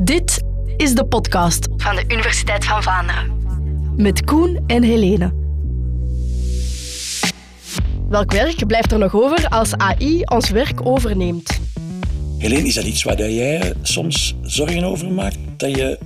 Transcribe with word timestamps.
Dit 0.00 0.42
is 0.76 0.94
de 0.94 1.04
podcast 1.06 1.68
van 1.76 1.96
de 1.96 2.04
Universiteit 2.08 2.64
van 2.64 2.82
Vlaanderen. 2.82 3.36
met 3.96 4.24
Koen 4.24 4.64
en 4.66 4.82
Helene. 4.82 5.32
Welk 8.08 8.32
werk 8.32 8.66
blijft 8.66 8.92
er 8.92 8.98
nog 8.98 9.14
over 9.14 9.48
als 9.48 9.76
AI 9.76 10.22
ons 10.24 10.50
werk 10.50 10.86
overneemt? 10.86 11.60
Helene, 12.38 12.66
is 12.66 12.74
dat 12.74 12.84
iets 12.84 13.02
waar 13.02 13.30
jij 13.30 13.74
soms 13.82 14.36
zorgen 14.42 14.84
over 14.84 15.12
maakt? 15.12 15.38
Dat 15.56 15.76
je 15.76 15.98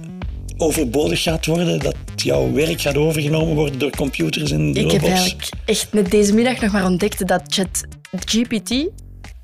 overbodig 0.56 1.22
gaat 1.22 1.46
worden? 1.46 1.78
Dat 1.78 1.96
jouw 2.16 2.52
werk 2.52 2.80
gaat 2.80 2.96
overgenomen 2.96 3.54
worden 3.54 3.78
door 3.78 3.90
computers 3.90 4.50
en 4.50 4.68
Ik 4.68 4.76
heb 4.76 5.00
robots? 5.00 5.06
eigenlijk 5.08 5.48
echt 5.64 5.92
net 5.92 6.10
deze 6.10 6.34
middag 6.34 6.60
nog 6.60 6.72
maar 6.72 6.84
ontdekt 6.84 7.28
dat 7.28 7.42
ChatGPT 7.46 8.88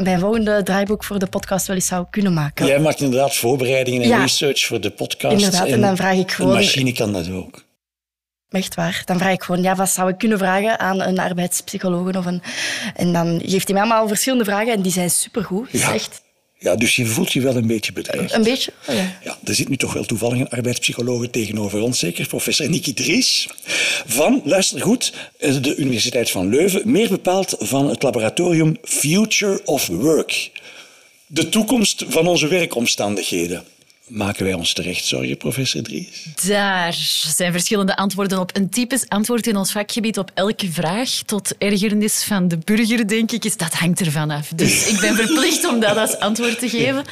mijn 0.03 0.19
volgende 0.19 0.63
draaiboek 0.63 1.05
voor 1.05 1.19
de 1.19 1.27
podcast 1.27 1.67
wel 1.67 1.77
eens 1.77 1.87
zou 1.87 2.07
kunnen 2.11 2.33
maken. 2.35 2.67
Jij 2.67 2.79
maakt 2.79 3.01
inderdaad 3.01 3.37
voorbereidingen 3.37 4.03
en 4.03 4.09
Ja. 4.09 4.21
research 4.21 4.65
voor 4.65 4.81
de 4.81 4.91
podcast. 4.91 5.35
Inderdaad, 5.35 5.67
en 5.67 5.81
dan 5.81 5.97
vraag 5.97 6.15
ik 6.17 6.31
gewoon- 6.33 6.51
Een 6.51 6.57
machine 6.59 6.93
kan 6.93 7.13
dat 7.13 7.31
ook. 7.31 7.67
Echt 8.49 8.75
waar. 8.75 9.03
Dan 9.05 9.19
vraag 9.19 9.33
ik 9.33 9.43
gewoon, 9.43 9.63
ja, 9.63 9.75
wat 9.75 9.89
zou 9.89 10.09
ik 10.11 10.19
kunnen 10.19 10.39
vragen 10.39 10.79
aan 10.79 11.01
een 11.01 11.19
arbeidspsycholoog? 11.19 12.17
Of 12.17 12.27
een... 12.27 12.43
En 12.95 13.13
dan 13.13 13.41
geeft 13.45 13.65
hij 13.69 13.75
mij 13.79 13.83
allemaal 13.87 14.09
verschillende 14.09 14.45
vragen 14.45 14.73
en 14.73 14.83
die 14.83 14.93
zijn 14.93 15.11
supergoed. 15.11 15.69
Ja. 15.73 15.93
Echt 15.95 16.23
Ja, 16.59 16.77
dus 16.77 16.97
je 16.97 17.07
voelt 17.07 17.33
je 17.33 17.41
wel 17.41 17.57
een 17.57 17.67
beetje 17.67 17.93
bedreigd. 17.93 18.33
een 18.33 18.43
beetje. 18.43 18.73
Oh 18.89 18.95
ja. 18.95 19.19
Ja, 19.25 19.39
er 19.45 19.55
zit 19.55 19.69
nu 19.69 19.77
toch 19.77 19.93
wel 19.93 20.05
toevallig 20.05 20.39
een 20.39 20.49
arbeidspsycholoog 20.49 21.27
tegenover 21.31 21.81
ons, 21.81 21.99
zeker, 21.99 22.27
professor 22.27 22.69
Niki 22.69 22.95
Dries. 22.95 23.49
Van, 24.07 24.41
luister 24.45 24.81
goed, 24.81 25.13
de 25.39 25.77
Universiteit 25.77 26.31
van 26.31 26.49
Leuven, 26.49 26.91
meer 26.91 27.09
bepaald 27.09 27.57
van 27.59 27.89
het 27.89 28.03
laboratorium 28.03 28.77
Future 28.83 29.61
of 29.65 29.87
Work. 29.87 30.51
De 31.27 31.49
toekomst 31.49 32.05
van 32.09 32.27
onze 32.27 32.49
werkomstandigheden. 32.49 33.65
Maken 34.09 34.45
wij 34.45 34.55
ons 34.55 34.73
terecht 34.73 35.05
zorgen, 35.05 35.37
professor 35.37 35.83
Dries? 35.83 36.27
Daar 36.47 36.93
zijn 37.37 37.53
verschillende 37.53 37.97
antwoorden 37.97 38.39
op. 38.39 38.57
Een 38.57 38.69
typisch 38.69 39.09
antwoord 39.09 39.47
in 39.47 39.57
ons 39.57 39.73
vakgebied 39.73 40.19
op 40.19 40.31
elke 40.35 40.73
vraag, 40.73 41.11
tot 41.27 41.55
ergernis 41.59 42.23
van 42.23 42.49
de 42.49 42.59
burger, 42.65 43.09
denk 43.09 43.33
ik, 43.33 43.45
is 43.45 43.57
dat 43.57 43.75
hangt 43.75 44.01
ervan 44.01 44.31
af. 44.31 44.49
Dus 44.55 44.87
ik 44.87 45.01
ben 45.01 45.15
verplicht 45.15 45.69
om 45.69 45.81
dat 45.81 45.97
als 45.97 46.19
antwoord 46.19 46.59
te 46.59 46.69
geven. 46.69 47.05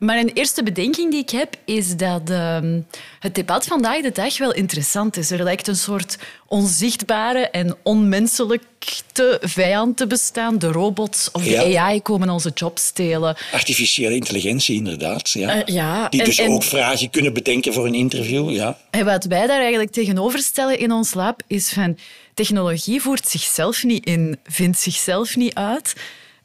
Maar 0.00 0.18
een 0.18 0.30
eerste 0.34 0.62
bedenking 0.62 1.10
die 1.10 1.20
ik 1.20 1.30
heb, 1.30 1.54
is 1.64 1.96
dat 1.96 2.30
ehm, 2.30 2.80
het 3.18 3.34
debat 3.34 3.64
vandaag 3.66 4.00
de 4.02 4.12
dag 4.12 4.38
wel 4.38 4.52
interessant 4.52 5.16
is. 5.16 5.30
Er 5.30 5.42
lijkt 5.42 5.66
een 5.68 5.76
soort 5.76 6.18
onzichtbare 6.46 7.48
en 7.50 7.76
onmenselijke 7.82 9.38
vijand 9.40 9.96
te 9.96 10.06
bestaan. 10.06 10.58
De 10.58 10.72
robots 10.72 11.30
of 11.30 11.42
de. 11.44 11.78
AI 11.78 12.00
komen 12.02 12.30
onze 12.30 12.50
jobs 12.54 12.86
stelen. 12.86 13.36
Artificiële 13.52 14.14
intelligentie, 14.14 14.74
inderdaad. 14.76 15.30
Ja. 15.30 15.48
Eh, 15.64 15.74
ja, 15.74 16.08
Die 16.08 16.20
en- 16.20 16.26
dus 16.26 16.38
en- 16.38 16.50
ook 16.50 16.62
vragen 16.62 17.10
kunnen 17.10 17.32
bedenken 17.32 17.72
voor 17.72 17.86
een 17.86 17.94
interview. 17.94 18.50
Ja. 18.50 18.78
En 18.90 19.04
wat 19.04 19.24
wij 19.24 19.46
daar 19.46 19.60
eigenlijk 19.60 19.92
tegenover 19.92 20.38
stellen 20.38 20.78
in 20.78 20.92
ons 20.92 21.14
lab 21.14 21.42
is 21.46 21.68
van 21.68 21.98
technologie 22.34 23.00
voert 23.00 23.28
zichzelf 23.28 23.84
niet 23.84 24.06
in, 24.06 24.38
vindt 24.44 24.78
zichzelf 24.78 25.36
niet 25.36 25.54
uit. 25.54 25.94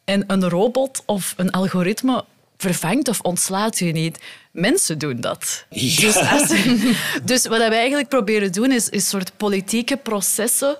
En 0.05 0.23
een 0.27 0.49
robot 0.49 1.03
of 1.05 1.33
een 1.37 1.51
algoritme 1.51 2.23
vervangt 2.57 3.07
of 3.07 3.19
ontslaat 3.21 3.79
u 3.79 3.91
niet. 3.91 4.19
Mensen 4.51 4.97
doen 4.97 5.21
dat. 5.21 5.65
Ja. 5.69 6.01
Dus, 6.01 6.15
als- 6.15 6.53
dus 7.23 7.45
wat 7.47 7.57
wij 7.57 7.69
eigenlijk 7.77 8.09
proberen 8.09 8.51
doen 8.51 8.71
is, 8.71 8.89
is 8.89 9.09
soort 9.09 9.37
politieke 9.37 9.97
processen 9.97 10.77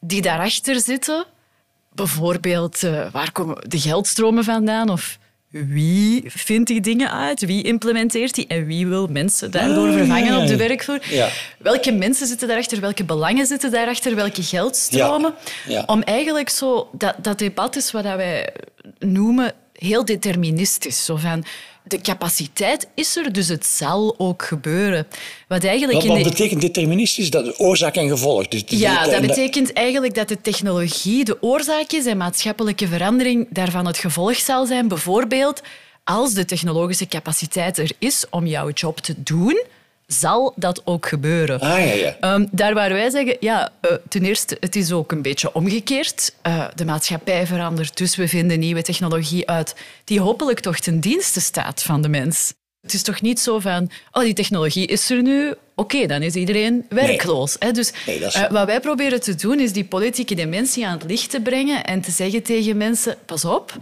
die 0.00 0.22
daarachter 0.22 0.80
zitten. 0.80 1.24
Bijvoorbeeld, 1.92 2.82
eh, 2.82 3.10
waar 3.12 3.32
komen 3.32 3.68
de 3.68 3.78
geldstromen 3.80 4.44
vandaan? 4.44 4.88
Of 4.90 5.18
wie 5.50 6.22
vindt 6.26 6.68
die 6.68 6.80
dingen 6.80 7.12
uit? 7.12 7.40
Wie 7.46 7.62
implementeert 7.62 8.34
die? 8.34 8.46
En 8.46 8.66
wie 8.66 8.86
wil 8.86 9.06
mensen 9.06 9.50
daardoor 9.50 9.88
Ah, 9.88 9.92
vervangen 9.94 10.36
op 10.40 10.46
de 10.46 10.56
werkvloer? 10.56 11.00
Ja. 11.10 11.28
Welke 11.58 11.92
mensen 11.92 12.26
zitten 12.26 12.48
daarachter? 12.48 12.80
Welke 12.80 13.04
belangen 13.04 13.46
zitten 13.46 13.70
daarachter? 13.70 14.14
Welke 14.14 14.42
geldstromen? 14.42 15.34
Ja, 15.66 15.72
ja. 15.72 15.82
Om 15.86 16.02
eigenlijk 16.02 16.48
zo... 16.48 16.88
Dat, 16.92 17.14
dat 17.22 17.38
debat 17.38 17.76
is 17.76 17.90
wat 17.90 18.02
wij 18.04 18.52
noemen 18.98 19.52
heel 19.78 20.04
deterministisch. 20.04 21.04
Zo 21.04 21.16
van, 21.16 21.44
de 21.88 22.00
capaciteit 22.00 22.88
is 22.94 23.16
er, 23.16 23.32
dus 23.32 23.48
het 23.48 23.66
zal 23.66 24.14
ook 24.18 24.42
gebeuren. 24.42 25.06
Wat 25.48 25.64
eigenlijk 25.64 25.98
Wat, 25.98 26.06
wat 26.06 26.24
de... 26.24 26.28
betekent 26.28 26.60
deterministisch? 26.60 27.30
Dat 27.30 27.58
oorzaak 27.60 27.94
en 27.94 28.08
gevolg. 28.08 28.48
Dus 28.48 28.62
Ja, 28.66 29.06
dat 29.06 29.20
betekent 29.20 29.72
eigenlijk 29.72 30.14
dat 30.14 30.28
de 30.28 30.40
technologie 30.40 31.24
de 31.24 31.42
oorzaak 31.42 31.92
is 31.92 32.06
en 32.06 32.16
maatschappelijke 32.16 32.86
verandering 32.86 33.46
daarvan 33.50 33.86
het 33.86 33.98
gevolg 33.98 34.36
zal 34.36 34.66
zijn. 34.66 34.88
Bijvoorbeeld, 34.88 35.62
als 36.04 36.32
de 36.34 36.44
technologische 36.44 37.06
capaciteit 37.06 37.78
er 37.78 37.90
is 37.98 38.24
om 38.30 38.46
jouw 38.46 38.70
job 38.70 38.98
te 38.98 39.14
doen, 39.16 39.62
zal 40.12 40.52
dat 40.56 40.82
ook 40.84 41.06
gebeuren. 41.08 41.60
Ah, 41.60 41.68
ja, 41.86 41.92
ja. 41.92 42.16
Ehm, 42.20 42.46
daar 42.50 42.74
waar 42.74 42.88
wij 42.92 43.10
zeggen, 43.10 43.36
ja, 43.40 43.72
eh, 43.80 43.92
ten 44.08 44.24
eerste, 44.24 44.56
het 44.60 44.76
is 44.76 44.92
ook 44.92 45.12
een 45.12 45.22
beetje 45.22 45.54
omgekeerd. 45.54 46.34
Eh, 46.42 46.64
de 46.74 46.84
maatschappij 46.84 47.46
verandert, 47.46 47.96
dus 47.96 48.16
we 48.16 48.28
vinden 48.28 48.58
nieuwe 48.58 48.82
technologie 48.82 49.48
uit 49.48 49.74
die 50.04 50.20
hopelijk 50.20 50.60
toch 50.60 50.78
ten 50.78 51.00
dienste 51.00 51.40
staat 51.40 51.82
van 51.82 52.02
de 52.02 52.08
mens. 52.08 52.52
Het 52.80 52.92
is 52.94 53.02
toch 53.02 53.20
niet 53.20 53.40
zo 53.40 53.58
van, 53.58 53.90
oh, 54.12 54.22
die 54.22 54.34
technologie 54.34 54.86
is 54.86 55.10
er 55.10 55.22
nu, 55.22 55.54
oké, 55.74 56.06
dan 56.06 56.22
is 56.22 56.34
iedereen 56.34 56.86
werkloos. 56.88 57.56
Hè? 57.58 57.70
Dus 57.72 57.92
Nee, 58.06 58.18
dat 58.20 58.28
is- 58.28 58.34
eh, 58.40 58.50
wat 58.50 58.66
wij 58.66 58.80
proberen 58.80 59.20
te 59.20 59.34
doen, 59.34 59.60
is 59.60 59.72
die 59.72 59.84
politieke 59.84 60.34
dimensie 60.34 60.86
aan 60.86 60.98
het 60.98 61.10
licht 61.10 61.30
te 61.30 61.40
brengen 61.40 61.84
en 61.84 62.00
te 62.00 62.10
zeggen 62.10 62.42
tegen 62.42 62.76
mensen, 62.76 63.16
pas 63.26 63.44
op, 63.44 63.72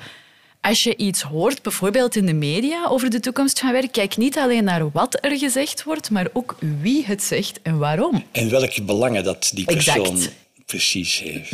als 0.66 0.82
je 0.82 0.96
iets 0.96 1.22
hoort, 1.22 1.62
bijvoorbeeld 1.62 2.16
in 2.16 2.26
de 2.26 2.32
media, 2.32 2.86
over 2.88 3.10
de 3.10 3.20
toekomst 3.20 3.58
van 3.58 3.72
werk, 3.72 3.92
kijk 3.92 4.16
niet 4.16 4.36
alleen 4.36 4.64
naar 4.64 4.90
wat 4.90 5.18
er 5.20 5.38
gezegd 5.38 5.82
wordt, 5.82 6.10
maar 6.10 6.28
ook 6.32 6.56
wie 6.80 7.04
het 7.04 7.22
zegt 7.22 7.60
en 7.62 7.78
waarom. 7.78 8.24
En 8.32 8.50
welke 8.50 8.82
belangen 8.82 9.24
dat 9.24 9.50
die 9.54 9.64
persoon 9.64 10.06
Exact. 10.06 10.32
Precies 10.66 11.18
heeft. 11.18 11.52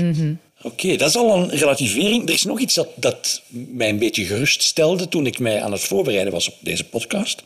Oké, 0.63 0.97
dat 0.97 1.09
is 1.09 1.17
al 1.17 1.37
een 1.37 1.51
relativering. 1.51 2.29
Er 2.29 2.35
is 2.35 2.43
nog 2.43 2.61
iets 2.61 2.75
dat, 2.75 2.89
dat 2.95 3.43
mij 3.49 3.89
een 3.89 3.99
beetje 3.99 4.25
geruststelde 4.25 5.09
toen 5.09 5.27
ik 5.27 5.39
mij 5.39 5.63
aan 5.63 5.73
het 5.73 5.81
voorbereiden 5.81 6.33
was 6.33 6.49
op 6.49 6.55
deze 6.61 6.85
podcast. 6.85 7.43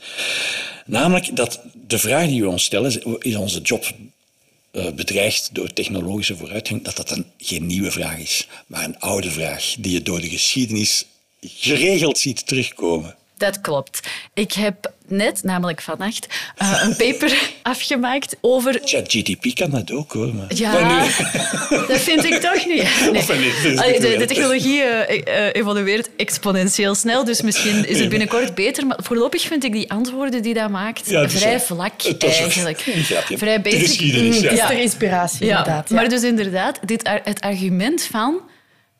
Namelijk 0.86 1.36
dat 1.36 1.60
de 1.86 1.98
vraag 1.98 2.26
die 2.26 2.42
we 2.42 2.48
ons 2.48 2.64
stellen, 2.64 3.20
is 3.20 3.34
onze 3.34 3.60
job 3.60 3.84
eh, 4.70 4.90
bedreigd 4.90 5.48
door 5.52 5.72
technologische 5.72 6.36
vooruitgang, 6.36 6.84
dat 6.84 6.96
dat 6.96 7.10
een, 7.10 7.26
geen 7.38 7.66
nieuwe 7.66 7.90
vraag 7.90 8.18
is, 8.18 8.46
maar 8.66 8.84
een 8.84 8.98
oude 8.98 9.30
vraag 9.30 9.74
die 9.78 9.92
je 9.92 10.02
door 10.02 10.20
de 10.20 10.28
geschiedenis 10.28 11.04
geregeld 11.40 12.18
ziet 12.18 12.46
terugkomen. 12.46 13.14
Dat 13.38 13.60
klopt. 13.60 14.08
Ik 14.34 14.52
heb 14.52 14.92
net, 15.08 15.42
namelijk 15.42 15.80
vannacht, 15.82 16.26
eh, 16.56 16.80
een 16.82 16.96
paper 16.96 17.38
afgemaakt 17.62 18.36
over... 18.40 18.80
ChatGTP 18.84 19.54
kan 19.54 19.70
dat 19.70 19.90
ook 19.92 20.12
hoor. 20.12 20.34
Maar... 20.34 20.54
Ja, 20.54 20.98
dat 21.88 22.00
vind 22.00 22.24
ik 22.24 22.34
toch 22.40 22.66
niet. 22.66 22.84
Nee. 23.12 23.78
Allee, 23.78 24.18
de, 24.18 24.24
technologie 24.26 24.82
eh, 24.82 25.46
eh, 25.46 25.54
evolueert 25.54 26.10
exponentieel 26.16 26.94
snel, 26.94 27.24
dus 27.24 27.42
misschien 27.42 27.88
is 27.88 27.98
het 28.00 28.08
binnenkort 28.08 28.54
beter. 28.54 28.86
Maar 28.86 28.98
voorlopig 29.02 29.42
vind 29.42 29.64
ik 29.64 29.72
die 29.72 29.90
antwoorden 29.90 30.42
die 30.42 30.54
dat 30.54 30.70
maakt 30.70 31.10
Ja, 31.10 31.28
vrij 31.28 31.60
vlak 31.60 32.02
het 32.02 32.24
eigenlijk. 32.24 32.86
een. 32.86 33.04
Vrij 33.38 33.56
De 33.56 33.62
basic. 33.62 33.80
geschiedenis, 33.80 34.40
ja. 34.40 34.50
Is 34.50 34.58
Ja. 34.58 34.70
er 34.70 34.78
inspiratie, 34.78 35.46
Ja, 35.46 35.58
inderdaad. 35.58 35.90
maar 35.90 36.08
dus 36.08 36.22
inderdaad, 36.22 36.78
dit, 36.84 37.10
het 37.24 37.40
argument 37.40 38.02
van 38.10 38.40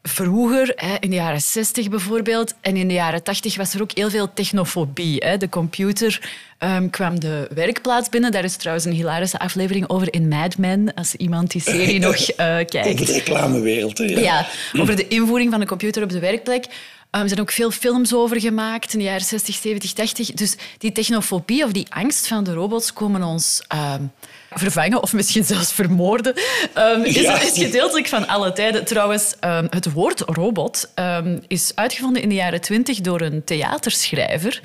vroeger, 0.08 0.72
hè, 0.76 0.94
in 1.00 1.10
de 1.10 1.16
jaren 1.16 1.40
60 1.40 1.88
bijvoorbeeld, 1.88 2.54
en 2.60 2.76
in 2.76 2.88
de 2.88 2.94
jaren 2.94 3.22
80 3.22 3.56
was 3.56 3.74
er 3.74 3.82
ook 3.82 3.90
heel 3.92 4.10
veel 4.10 4.32
technofobie. 4.34 5.16
Hè. 5.24 5.36
De 5.36 5.48
computer 5.48 6.30
ehm, 6.58 6.88
kwam 6.90 7.20
de 7.20 7.48
werkplaats 7.54 8.08
binnen. 8.08 8.32
Daar 8.32 8.44
is 8.44 8.56
trouwens 8.56 8.86
een 8.86 8.92
hilarische 8.92 9.38
aflevering 9.38 9.88
over 9.88 10.12
in 10.12 10.28
Mad 10.28 10.58
Men, 10.58 10.94
als 10.94 11.14
iemand 11.14 11.50
die 11.50 11.60
serie 11.60 11.98
nog 12.08 12.16
eh, 12.16 12.46
Over 12.46 12.64
kijkt. 12.64 13.06
de 13.06 13.12
reclamewereld. 13.12 13.98
Hè, 13.98 14.04
ja. 14.04 14.20
Ja, 14.20 14.46
over 14.80 14.96
de 14.96 15.08
invoering 15.08 15.50
van 15.50 15.60
de 15.60 15.66
computer 15.66 16.02
op 16.02 16.10
de 16.10 16.18
werkplek. 16.18 16.64
Ehm, 17.10 17.22
er 17.22 17.28
zijn 17.28 17.40
ook 17.40 17.52
veel 17.52 17.70
films 17.70 18.14
over 18.14 18.40
gemaakt 18.40 18.92
in 18.92 18.98
de 18.98 19.04
jaren 19.04 19.24
60, 19.24 19.54
70, 19.54 19.92
80. 19.92 20.32
Dus 20.32 20.56
die 20.78 20.92
technofobie 20.92 21.64
of 21.64 21.72
die 21.72 21.86
angst 21.88 22.26
van 22.26 22.44
de 22.44 22.52
robots 22.54 22.92
komen 22.92 23.22
ons 23.22 23.62
ehm, 23.68 24.02
vervangen 24.50 25.02
of 25.02 25.12
misschien 25.12 25.44
zelfs 25.44 25.72
vermoorden. 25.72 26.34
Ehm, 26.74 27.02
is, 27.02 27.14
Ja. 27.14 27.40
is 27.40 27.58
gedeeltelijk 27.58 28.06
van 28.08 28.28
alle 28.28 28.52
tijden. 28.52 28.84
Trouwens, 28.84 29.34
ehm, 29.40 29.66
het 29.70 29.92
woord 29.92 30.20
robot 30.20 30.90
ehm, 30.94 31.38
is 31.48 31.72
uitgevonden 31.74 32.22
in 32.22 32.28
de 32.28 32.34
jaren 32.34 32.60
20 32.60 33.00
door 33.00 33.20
een 33.20 33.44
theaterschrijver, 33.44 34.60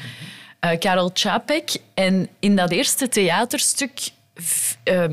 eh, 0.60 0.80
Karel 0.80 1.12
Čapek. 1.14 1.72
En 1.94 2.28
in 2.40 2.56
dat 2.56 2.72
eerste 2.72 3.10
theaterstuk 3.10 4.00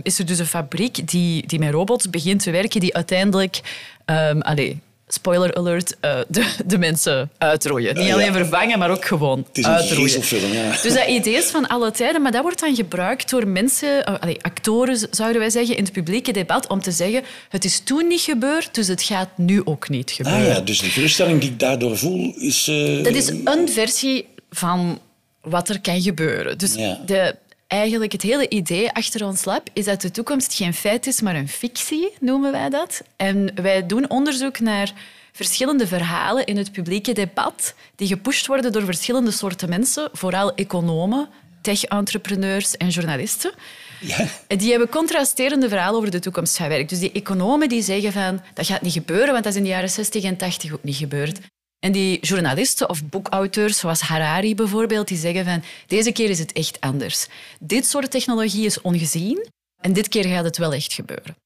is 0.03 0.19
er 0.19 0.27
dus 0.27 0.39
een 0.39 0.47
fabriek 0.47 1.09
die, 1.09 1.47
die 1.47 1.59
met 1.59 1.73
robots 1.73 2.11
begint 2.11 2.43
te 2.43 2.51
werken, 2.51 2.81
die 2.81 2.95
uiteindelijk... 2.95 3.61
ehm 4.05 4.41
allee, 4.41 4.81
spoiler 5.09 5.55
alert, 5.55 5.97
eh, 6.01 6.19
de, 6.29 6.55
de 6.67 6.79
mensen 6.79 7.31
uitrooien. 7.39 7.97
Niet 7.97 8.13
alleen 8.13 8.33
vervangen, 8.33 8.79
maar 8.79 8.91
ook 8.91 9.05
gewoon 9.05 9.39
Het 9.49 9.59
is 9.59 9.65
een 9.65 9.79
griezelfilm, 9.79 10.53
ja. 10.53 10.71
Dus 10.83 10.95
dat 10.95 11.07
idee 11.07 11.35
is 11.35 11.45
van 11.51 11.67
alle 11.67 11.91
tijden, 11.91 12.23
maar 12.23 12.33
dat 12.33 12.43
wordt 12.43 12.61
dan 12.61 12.75
gebruikt 12.75 13.31
door 13.31 13.47
mensen, 13.47 14.05
eh, 14.07 14.15
allee, 14.21 14.39
actoren 14.43 15.09
zouden 15.11 15.41
wij 15.41 15.51
zeggen, 15.51 15.77
in 15.77 15.83
het 15.85 15.93
publieke 15.93 16.33
debat 16.33 16.67
om 16.69 16.81
te 16.81 16.91
zeggen 16.91 17.23
het 17.49 17.65
is 17.65 17.81
toen 17.81 18.07
niet 18.07 18.21
gebeurd, 18.21 18.75
dus 18.75 18.89
het 18.89 19.03
gaat 19.03 19.29
nu 19.37 19.61
ook 19.65 19.89
niet 19.89 20.11
gebeuren. 20.11 20.41
Ah 20.43 20.47
ja, 20.57 20.61
dus 20.61 20.79
de 20.81 20.87
geruststelling 20.91 21.41
die 21.41 21.51
ik 21.51 21.59
daardoor 21.59 21.99
voel 21.99 22.35
is... 22.37 22.69
eh, 22.69 23.05
Dat 23.05 23.15
is 23.15 23.29
een 23.45 23.69
versie 23.69 24.27
van 24.51 25.01
wat 25.43 25.69
er 25.69 25.81
kan 25.81 26.01
gebeuren. 26.03 26.59
Dus 26.59 26.73
de, 27.07 27.37
eigenlijk 27.69 28.13
het 28.13 28.23
hele 28.23 28.49
idee 28.49 28.93
achter 28.93 29.27
ons 29.27 29.45
lab 29.45 29.69
is 29.73 29.85
dat 29.85 30.01
de 30.01 30.11
toekomst 30.11 30.55
geen 30.55 30.75
feit 30.75 31.07
is, 31.07 31.21
maar 31.21 31.35
een 31.35 31.49
fictie, 31.49 32.13
noemen 32.21 32.53
wij 32.53 32.69
dat. 32.69 33.03
En 33.17 33.51
wij 33.55 33.87
doen 33.87 34.11
onderzoek 34.11 34.61
naar 34.61 34.93
verschillende 35.33 35.87
verhalen 35.87 36.47
in 36.47 36.57
het 36.57 36.73
publieke 36.73 37.13
debat 37.13 37.75
die 37.97 38.09
gepusht 38.09 38.47
worden 38.47 38.73
door 38.73 38.85
verschillende 38.85 39.31
soorten 39.31 39.69
mensen, 39.69 40.09
vooral 40.13 40.55
economen, 40.55 41.29
tech-entrepreneurs 41.61 42.77
en 42.77 42.89
journalisten. 42.89 43.53
Ja. 44.01 44.27
Die 44.57 44.71
hebben 44.71 44.89
contrasterende 44.89 45.69
verhalen 45.69 45.99
over 45.99 46.11
de 46.11 46.19
toekomst 46.19 46.57
van 46.57 46.69
werk. 46.69 46.89
Dus 46.89 46.99
die 46.99 47.13
economen 47.13 47.69
die 47.69 47.83
zeggen 47.83 48.13
van 48.13 48.43
dat 48.55 48.67
gaat 48.67 48.83
niet 48.83 48.93
gebeuren, 48.93 49.33
want 49.33 49.45
dat 49.45 49.53
is 49.53 49.59
in 49.59 49.65
de 49.65 49.69
jaren 49.69 49.91
60 49.91 50.25
en 50.25 50.37
80 50.37 50.73
ook 50.73 50.83
niet 50.83 50.97
gebeurd. 50.97 51.39
En 51.79 51.93
die 51.93 52.19
journalisten 52.21 52.89
of 52.89 53.05
boekauteurs, 53.05 53.79
zoals 53.79 54.01
Harari 54.01 54.55
bijvoorbeeld, 54.55 55.09
die 55.09 55.19
zeggen 55.19 55.45
van 55.45 55.63
deze 55.87 56.13
keer 56.13 56.31
is 56.31 56.39
het 56.39 56.53
echt 56.53 56.81
anders. 56.81 57.27
Dit 57.61 57.87
soort 57.87 58.11
technologie 58.11 58.65
is 58.65 58.81
ongezien 58.81 59.47
en 59.81 59.93
dit 59.93 60.09
keer 60.09 60.25
gaat 60.25 60.45
het 60.45 60.57
wel 60.57 60.73
echt 60.73 60.93
gebeuren. 60.93 61.37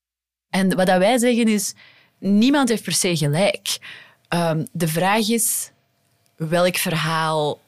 En 0.49 0.77
wat 0.77 0.87
wij 0.87 1.19
zeggen 1.19 1.49
is, 1.49 1.75
niemand 2.19 2.69
heeft 2.69 2.83
per 2.83 2.93
se 2.93 3.17
gelijk. 3.17 3.79
Um, 4.29 4.67
de 4.73 4.89
vraag 4.89 5.29
is 5.29 5.71
welk 6.37 6.77
verhaal 6.77 7.61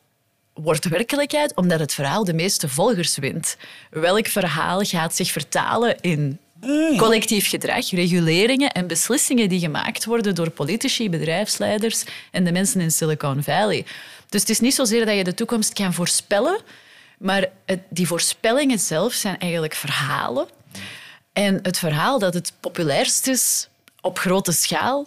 wordt 0.54 0.88
werkelijkheid 0.88 1.54
omdat 1.54 1.80
het 1.80 1.94
verhaal 1.94 2.24
de 2.24 2.34
meeste 2.34 2.68
volgers 2.68 3.16
wint. 3.16 3.56
Welk 3.90 4.26
verhaal 4.26 4.80
gaat 4.80 5.14
zich 5.14 5.30
vertalen 5.30 6.00
in 6.00 6.38
ah, 6.64 6.98
collectief 6.98 7.48
gedrag, 7.48 7.90
reguleringen 7.90 8.70
en 8.70 8.86
beslissingen 8.86 9.48
die 9.48 9.60
gemaakt 9.60 10.04
worden 10.04 10.34
door 10.34 10.50
politici, 10.50 11.10
bedrijfsleiders 11.10 12.04
en 12.30 12.44
de 12.44 12.52
mensen 12.52 12.80
in 12.80 12.90
Silicon 12.90 13.42
Valley. 13.42 13.84
Dus 14.28 14.40
het 14.40 14.50
is 14.50 14.60
niet 14.60 14.74
zozeer 14.74 15.06
dat 15.06 15.16
je 15.16 15.24
de 15.24 15.34
toekomst 15.34 15.72
kan 15.72 15.94
voorspellen, 15.94 16.60
maar 17.18 17.48
die 17.88 18.06
voorspellingen 18.06 18.78
zelf 18.78 19.12
zijn 19.12 19.38
eigenlijk 19.38 19.74
verhalen. 19.74 20.46
En 21.32 21.58
het 21.62 21.78
verhaal 21.78 22.18
dat 22.18 22.34
het 22.34 22.52
populairst 22.60 23.26
is 23.26 23.68
op 24.00 24.18
grote 24.18 24.52
schaal 24.52 25.06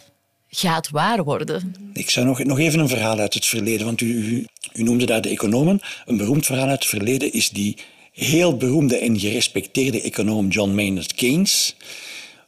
gaat 0.49 0.89
waar 0.89 1.23
worden. 1.23 1.75
Ik 1.93 2.09
zou 2.09 2.25
nog, 2.25 2.43
nog 2.43 2.59
even 2.59 2.79
een 2.79 2.89
verhaal 2.89 3.19
uit 3.19 3.33
het 3.33 3.45
verleden, 3.45 3.85
want 3.85 4.01
u, 4.01 4.05
u, 4.05 4.45
u 4.73 4.83
noemde 4.83 5.05
daar 5.05 5.21
de 5.21 5.29
economen. 5.29 5.81
Een 6.05 6.17
beroemd 6.17 6.45
verhaal 6.45 6.67
uit 6.67 6.79
het 6.79 6.89
verleden 6.89 7.33
is 7.33 7.49
die 7.49 7.77
heel 8.17 8.57
beroemde 8.57 8.97
en 8.97 9.19
gerespecteerde 9.19 10.01
econoom 10.01 10.47
John 10.47 10.75
Maynard 10.75 11.13
Keynes. 11.13 11.75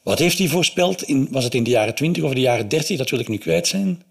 Wat 0.01 0.19
heeft 0.19 0.38
hij 0.38 0.48
voorspeld? 0.48 1.04
In, 1.04 1.27
was 1.31 1.44
het 1.44 1.56
in 1.56 1.63
de 1.63 1.69
jaren 1.69 1.95
20 1.95 2.24
of 2.24 2.33
de 2.33 2.39
jaren 2.39 2.68
30? 2.68 2.98
Dat 2.98 3.10
wil 3.10 3.19
ik 3.19 3.27
nu 3.27 3.38
kwijt 3.38 3.68
zijn. 3.68 4.04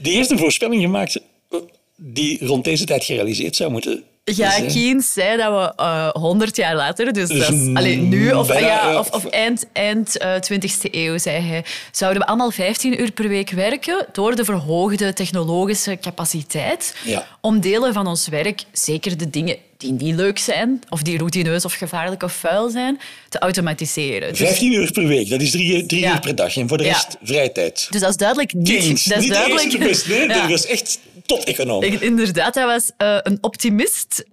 Die 0.00 0.14
heeft 0.14 0.30
een 0.30 0.38
voorspelling 0.38 0.82
gemaakt 0.82 1.20
eh, 1.50 1.58
die 1.96 2.46
rond 2.46 2.64
deze 2.64 2.84
tijd 2.84 3.04
gerealiseerd 3.04 3.56
zou 3.56 3.70
moeten 3.70 4.04
ja, 4.24 4.50
Keynes 4.50 5.12
zei 5.12 5.36
dat 5.36 5.48
we 5.48 5.82
uh, 5.82 6.06
eh, 6.06 6.08
100 6.12 6.56
jaar 6.56 6.76
later, 6.76 7.12
dus, 7.12 7.28
dus 7.28 7.38
dat 7.38 7.50
is, 7.50 7.74
alleen 7.74 8.08
nu 8.08 8.32
of, 8.32 8.58
ja, 8.60 8.98
of, 8.98 9.10
of, 9.10 9.26
eind, 9.26 9.66
eind 9.72 10.22
uh, 10.22 10.36
eh, 10.36 10.42
20e 10.42 10.90
eeuw, 10.90 11.18
zei 11.18 11.46
hij, 11.46 11.64
zouden 11.92 12.22
we 12.22 12.28
allemaal 12.28 12.50
15 12.50 13.00
uur 13.00 13.12
per 13.12 13.28
week 13.28 13.50
werken 13.50 14.06
door 14.12 14.36
de 14.36 14.44
verhoogde 14.44 15.12
technologische 15.12 15.98
capaciteit 16.00 16.94
om 17.40 17.60
delen 17.60 17.92
van 17.92 18.06
ons 18.06 18.28
werk, 18.28 18.62
zeker 18.72 19.16
de 19.16 19.30
dingen 19.30 19.56
die 19.76 19.92
niet 19.92 20.14
leuk 20.14 20.38
zijn, 20.38 20.80
of 20.88 21.02
die 21.02 21.18
routineus 21.18 21.64
of 21.64 21.72
gevaarlijk 21.72 22.22
of 22.22 22.32
vuil 22.32 22.70
zijn, 22.70 23.00
te 23.28 23.38
automatiseren. 23.38 24.36
15 24.36 24.70
dus- 24.70 24.78
uur 24.78 24.92
per 24.92 25.06
week, 25.06 25.28
dat 25.28 25.40
is 25.40 25.50
drie, 25.50 25.86
drie 25.86 26.06
uur 26.06 26.20
per 26.20 26.34
dag. 26.34 26.56
En 26.56 26.68
voor 26.68 26.78
de 26.78 26.84
rest 26.84 27.16
vrije 27.22 27.52
tijd. 27.52 27.86
Dus 27.90 28.00
dat 28.00 28.10
is 28.10 28.16
duidelijk 28.16 28.54
niet... 28.54 28.68
Keynes, 28.68 29.04
dat 29.04 29.18
is 29.18 29.24
niet 29.24 29.32
duidelijk... 29.32 29.78
best, 29.88 30.08
nee, 30.08 30.28
dat 30.28 30.48
was 30.48 30.66
echt 30.66 30.98
tot-econoom. 31.26 31.82
Inderdaad, 31.82 32.54
hij 32.54 32.66
was 32.66 32.90
uh, 32.98 33.18
een 33.22 33.38
optimist. 33.40 34.24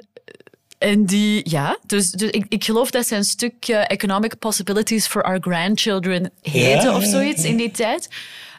En 0.78 1.06
die, 1.06 1.50
ja, 1.50 1.78
dus, 1.86 2.12
dus 2.12 2.30
ik, 2.30 2.46
ik 2.50 2.64
geloof 2.64 2.92
dat 2.92 3.08
zijn 3.08 3.24
stuk 3.24 3.68
uh, 3.68 3.84
Economic 3.88 4.40
Possibilities 4.40 5.08
for 5.08 5.24
Our 5.24 5.38
Grandchildren 5.42 6.32
heette 6.42 6.88
ja, 6.88 6.96
of 6.96 7.04
zoiets 7.04 7.44
in 7.44 7.58
die 7.58 7.72
tijd. 7.72 8.08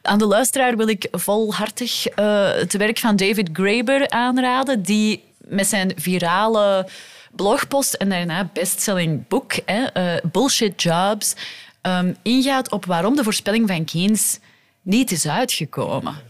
Aan 0.03 0.19
de 0.19 0.27
luisteraar 0.27 0.77
wil 0.77 0.89
ik 0.89 1.09
volhartig 1.11 2.19
uh, 2.19 2.53
het 2.53 2.77
werk 2.77 2.99
van 2.99 3.17
David 3.17 3.49
Graeber 3.53 4.11
aanraden, 4.11 4.83
die 4.83 5.25
met 5.39 5.67
zijn 5.67 5.93
virale 5.97 6.89
blogpost 7.31 7.95
en 7.95 8.09
daarna 8.09 8.51
bestselling 8.53 9.29
boek, 9.29 9.53
hè, 9.65 10.15
uh, 10.15 10.21
Bullshit 10.33 10.83
Jobs, 10.83 11.35
um, 11.83 12.17
ingaat 12.23 12.71
op 12.71 12.85
waarom 12.85 13.17
de 13.17 13.25
voorspelling 13.25 13.69
van 13.69 13.85
Keynes 13.85 14.39
niet 14.83 15.11
is 15.11 15.29
uitgekomen. 15.29 16.30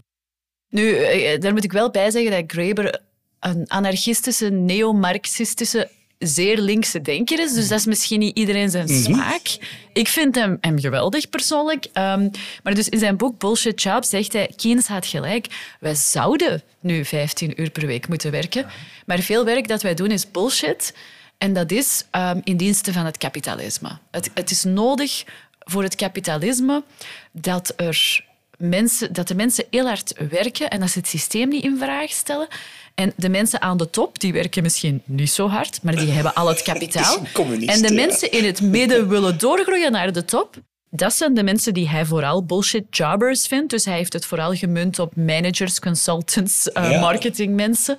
Nu, 0.71 0.95
eh, 0.95 1.39
daar 1.39 1.53
moet 1.53 1.63
ik 1.63 1.71
wel 1.71 1.89
bij 1.89 2.11
zeggen 2.11 2.31
dat 2.31 2.43
Graeber 2.47 2.99
een 3.39 3.65
anarchistische, 3.67 4.49
neo-marxistische, 4.49 5.89
zeer 6.19 6.57
linkse 6.57 7.01
denker 7.01 7.39
is. 7.39 7.53
Dus 7.53 7.67
dat 7.67 7.79
is 7.79 7.85
misschien 7.85 8.19
niet 8.19 8.37
iedereen 8.37 8.69
zijn 8.69 8.85
mhm. 8.85 9.01
smaak. 9.01 9.57
Ik 9.93 10.07
vind 10.07 10.35
hem, 10.35 10.57
hem 10.61 10.79
geweldig 10.79 11.29
persoonlijk. 11.29 11.85
Um, 11.85 12.31
maar 12.63 12.73
dus 12.73 12.89
in 12.89 12.99
zijn 12.99 13.17
boek 13.17 13.39
Bullshit 13.39 13.81
Job 13.81 14.03
zegt 14.03 14.33
hij, 14.33 14.51
Keynes 14.55 14.87
had 14.87 15.05
gelijk. 15.05 15.47
Wij 15.79 15.95
zouden 15.95 16.61
nu 16.79 17.05
15 17.05 17.61
uur 17.61 17.69
per 17.69 17.85
week 17.85 18.07
moeten 18.07 18.31
werken. 18.31 18.65
Maar 19.05 19.19
veel 19.19 19.45
werk 19.45 19.67
dat 19.67 19.81
wij 19.81 19.93
doen 19.93 20.11
is 20.11 20.31
bullshit. 20.31 20.93
En 21.37 21.53
dat 21.53 21.71
is 21.71 22.05
um, 22.11 22.41
in 22.43 22.57
dienste 22.57 22.93
van 22.93 23.05
het 23.05 23.17
kapitalisme. 23.17 23.97
Het, 24.11 24.29
het 24.33 24.51
is 24.51 24.63
nodig 24.63 25.23
voor 25.59 25.83
het 25.83 25.95
kapitalisme 25.95 26.83
dat 27.31 27.73
er 27.75 28.23
mensen, 28.61 29.13
dat 29.13 29.27
de 29.27 29.35
mensen 29.35 29.65
heel 29.69 29.85
hard 29.85 30.13
werken 30.29 30.69
en 30.69 30.79
dat 30.79 30.89
ze 30.89 30.99
het 30.99 31.07
systeem 31.07 31.49
niet 31.49 31.63
in 31.63 31.77
vraag 31.77 32.09
stellen. 32.09 32.47
En 32.95 33.13
de 33.15 33.29
mensen 33.29 33.61
aan 33.61 33.77
de 33.77 33.89
top, 33.89 34.19
die 34.19 34.33
werken 34.33 34.63
misschien 34.63 35.01
niet 35.05 35.31
zo 35.31 35.47
hard, 35.47 35.83
maar 35.83 35.95
die 35.95 36.11
hebben 36.11 36.33
al 36.33 36.47
het 36.47 36.61
kapitaal. 36.71 37.17
En 37.65 37.81
de 37.81 37.93
mensen 37.93 38.31
in 38.31 38.45
het 38.45 38.61
midden 38.61 39.09
willen 39.09 39.37
doorgroeien 39.37 39.91
naar 39.91 40.13
de 40.13 40.25
top. 40.25 40.55
Dat 40.89 41.13
zijn 41.13 41.33
de 41.33 41.43
mensen 41.43 41.73
die 41.73 41.89
hij 41.89 42.05
vooral 42.05 42.45
bullshit 42.45 42.85
jobbers 42.89 43.47
vindt. 43.47 43.69
Dus 43.69 43.85
hij 43.85 43.95
heeft 43.95 44.13
het 44.13 44.25
vooral 44.25 44.53
gemunt 44.53 44.99
op 44.99 45.15
managers, 45.15 45.79
consultants, 45.79 46.69
uh, 46.73 47.01
marketingmensen. 47.01 47.97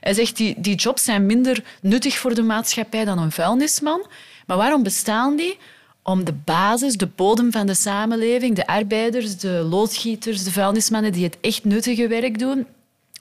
Hij 0.00 0.14
zegt, 0.14 0.36
die, 0.36 0.54
die 0.58 0.74
jobs 0.74 1.04
zijn 1.04 1.26
minder 1.26 1.62
nuttig 1.80 2.16
voor 2.18 2.34
de 2.34 2.42
maatschappij 2.42 3.04
dan 3.04 3.18
een 3.18 3.32
vuilnisman. 3.32 4.06
Maar 4.46 4.56
waarom 4.56 4.82
bestaan 4.82 5.36
die? 5.36 5.58
Om 6.02 6.24
de 6.24 6.32
basis, 6.32 6.96
de 6.96 7.06
bodem 7.06 7.52
van 7.52 7.66
de 7.66 7.74
samenleving, 7.74 8.56
de 8.56 8.66
arbeiders, 8.66 9.36
de 9.36 9.66
loodgieters, 9.70 10.44
de 10.44 10.52
vuilnismannen 10.52 11.12
die 11.12 11.24
het 11.24 11.38
echt 11.40 11.64
nuttige 11.64 12.08
werk 12.08 12.38
doen, 12.38 12.66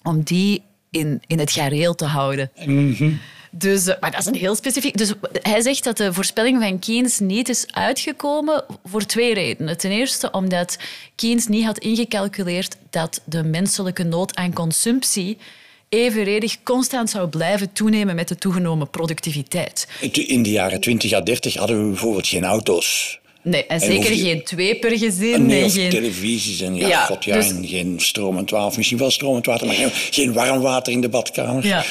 om 0.04 0.22
die 0.24 0.62
in, 0.90 1.22
in 1.28 1.40
het 1.40 1.52
gareel 1.52 1.96
te 1.96 2.06
houden. 2.06 2.52
Mhm. 2.66 3.12
Dus, 3.52 3.88
eh, 3.88 3.96
maar 4.00 4.12
dat 4.12 4.20
is 4.20 4.26
een 4.26 4.36
heel 4.36 4.56
specifiek. 4.56 4.98
Dus 4.98 5.14
hij 5.32 5.62
zegt 5.62 5.84
dat 5.84 5.98
de 5.98 6.14
voorspelling 6.14 6.62
van 6.62 6.80
Keynes 6.80 7.20
niet 7.20 7.50
is 7.50 7.66
uitgekomen 7.74 8.64
voor 8.86 9.06
twee 9.06 9.34
redenen. 9.34 9.78
Ten 9.78 9.92
eerste 9.92 10.32
omdat 10.32 10.78
Keynes 11.16 11.48
niet 11.48 11.66
had 11.66 11.78
ingecalculeerd 11.78 12.78
dat 12.90 13.22
de 13.26 13.44
menselijke 13.44 14.04
nood 14.04 14.36
aan 14.36 14.54
consumptie 14.54 15.38
evenredig 15.90 16.64
constant 16.64 17.10
zou 17.10 17.28
blijven 17.28 17.74
toenemen 17.74 18.16
met 18.16 18.28
de 18.28 18.36
toegenomen 18.36 18.90
productiviteit. 18.90 19.88
In 20.12 20.44
de 20.44 20.52
jaren 20.52 20.80
20 20.80 21.14
à 21.14 21.22
30 21.22 21.56
hadden 21.56 21.84
we 21.84 21.88
bijvoorbeeld 21.90 22.28
geen 22.28 22.44
auto's. 22.44 23.20
Nee, 23.42 23.66
en, 23.66 23.80
zeker 23.80 24.16
geen 24.16 24.44
twee 24.44 24.80
per 24.80 24.98
gezin. 24.98 25.46
Nee, 25.46 25.70
geen... 25.70 25.90
televisies 25.90 26.62
en 26.62 26.76
ja, 26.76 27.06
god, 27.06 27.24
ja, 27.24 27.36
dus... 27.36 27.50
en 27.50 27.68
geen 27.68 28.00
stromend 28.00 28.50
water. 28.50 28.78
Misschien 28.78 28.98
wel 28.98 29.12
stromend 29.12 29.46
water, 29.46 29.68
maar 29.68 29.76
geen, 29.76 29.90
geen 29.92 30.34
warm 30.34 30.62
water 30.62 30.94
in 30.94 31.02
de 31.02 31.10
badkamer. 31.10 31.66
Ja. 31.66 31.84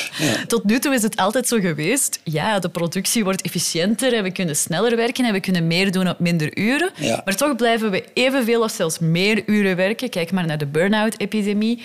Tot 0.46 0.64
nu 0.64 0.78
toe 0.78 0.94
is 0.94 1.02
het 1.02 1.16
altijd 1.16 1.48
zo 1.48 1.58
geweest. 1.60 2.20
Ja, 2.24 2.58
de 2.58 2.68
productie 2.68 3.24
wordt 3.24 3.42
efficiënter 3.42 4.14
en 4.14 4.22
we 4.22 4.30
kunnen 4.30 4.56
sneller 4.56 4.96
werken 4.96 5.24
en 5.24 5.32
we 5.32 5.40
kunnen 5.40 5.66
meer 5.66 5.92
doen 5.92 6.08
op 6.08 6.18
minder 6.18 6.58
uren. 6.58 6.90
Maar 7.24 7.36
toch 7.36 7.56
blijven 7.56 7.90
we 7.90 8.04
evenveel 8.14 8.62
of 8.62 8.70
zelfs 8.70 8.98
meer 8.98 9.42
uren 9.46 9.76
werken. 9.76 10.10
Kijk 10.10 10.32
maar 10.32 10.46
naar 10.46 10.58
de 10.58 10.66
burn-out-epidemie. 10.66 11.78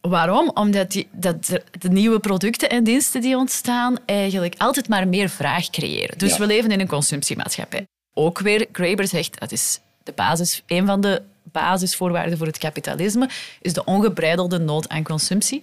Waarom? 0.00 0.50
Omdat 0.54 0.90
die, 0.90 1.08
dat 1.12 1.46
de 1.78 1.88
nieuwe 1.88 2.18
producten 2.18 2.68
en 2.70 2.84
diensten 2.84 3.20
die 3.20 3.36
ontstaan 3.36 3.96
eigenlijk 4.06 4.54
altijd 4.58 4.88
maar 4.88 5.08
meer 5.08 5.28
vraag 5.28 5.70
creëren. 5.70 6.18
Dus 6.18 6.36
we 6.36 6.46
leven 6.46 6.70
in 6.70 6.80
een 6.80 6.88
consumptiemaatschappij. 6.88 7.86
Ook 8.14 8.38
weer, 8.38 8.66
Graeber 8.72 9.06
zegt, 9.06 9.40
dat 9.40 9.52
is 9.52 9.80
de 10.02 10.12
basis, 10.12 10.62
een 10.66 10.86
van 10.86 11.00
de 11.00 11.22
basisvoorwaarden 11.42 12.38
voor 12.38 12.46
het 12.46 12.58
kapitalisme, 12.58 13.28
is 13.60 13.72
de 13.72 13.84
ongebreidelde 13.84 14.58
nood 14.58 14.88
aan 14.88 15.02
consumptie. 15.02 15.62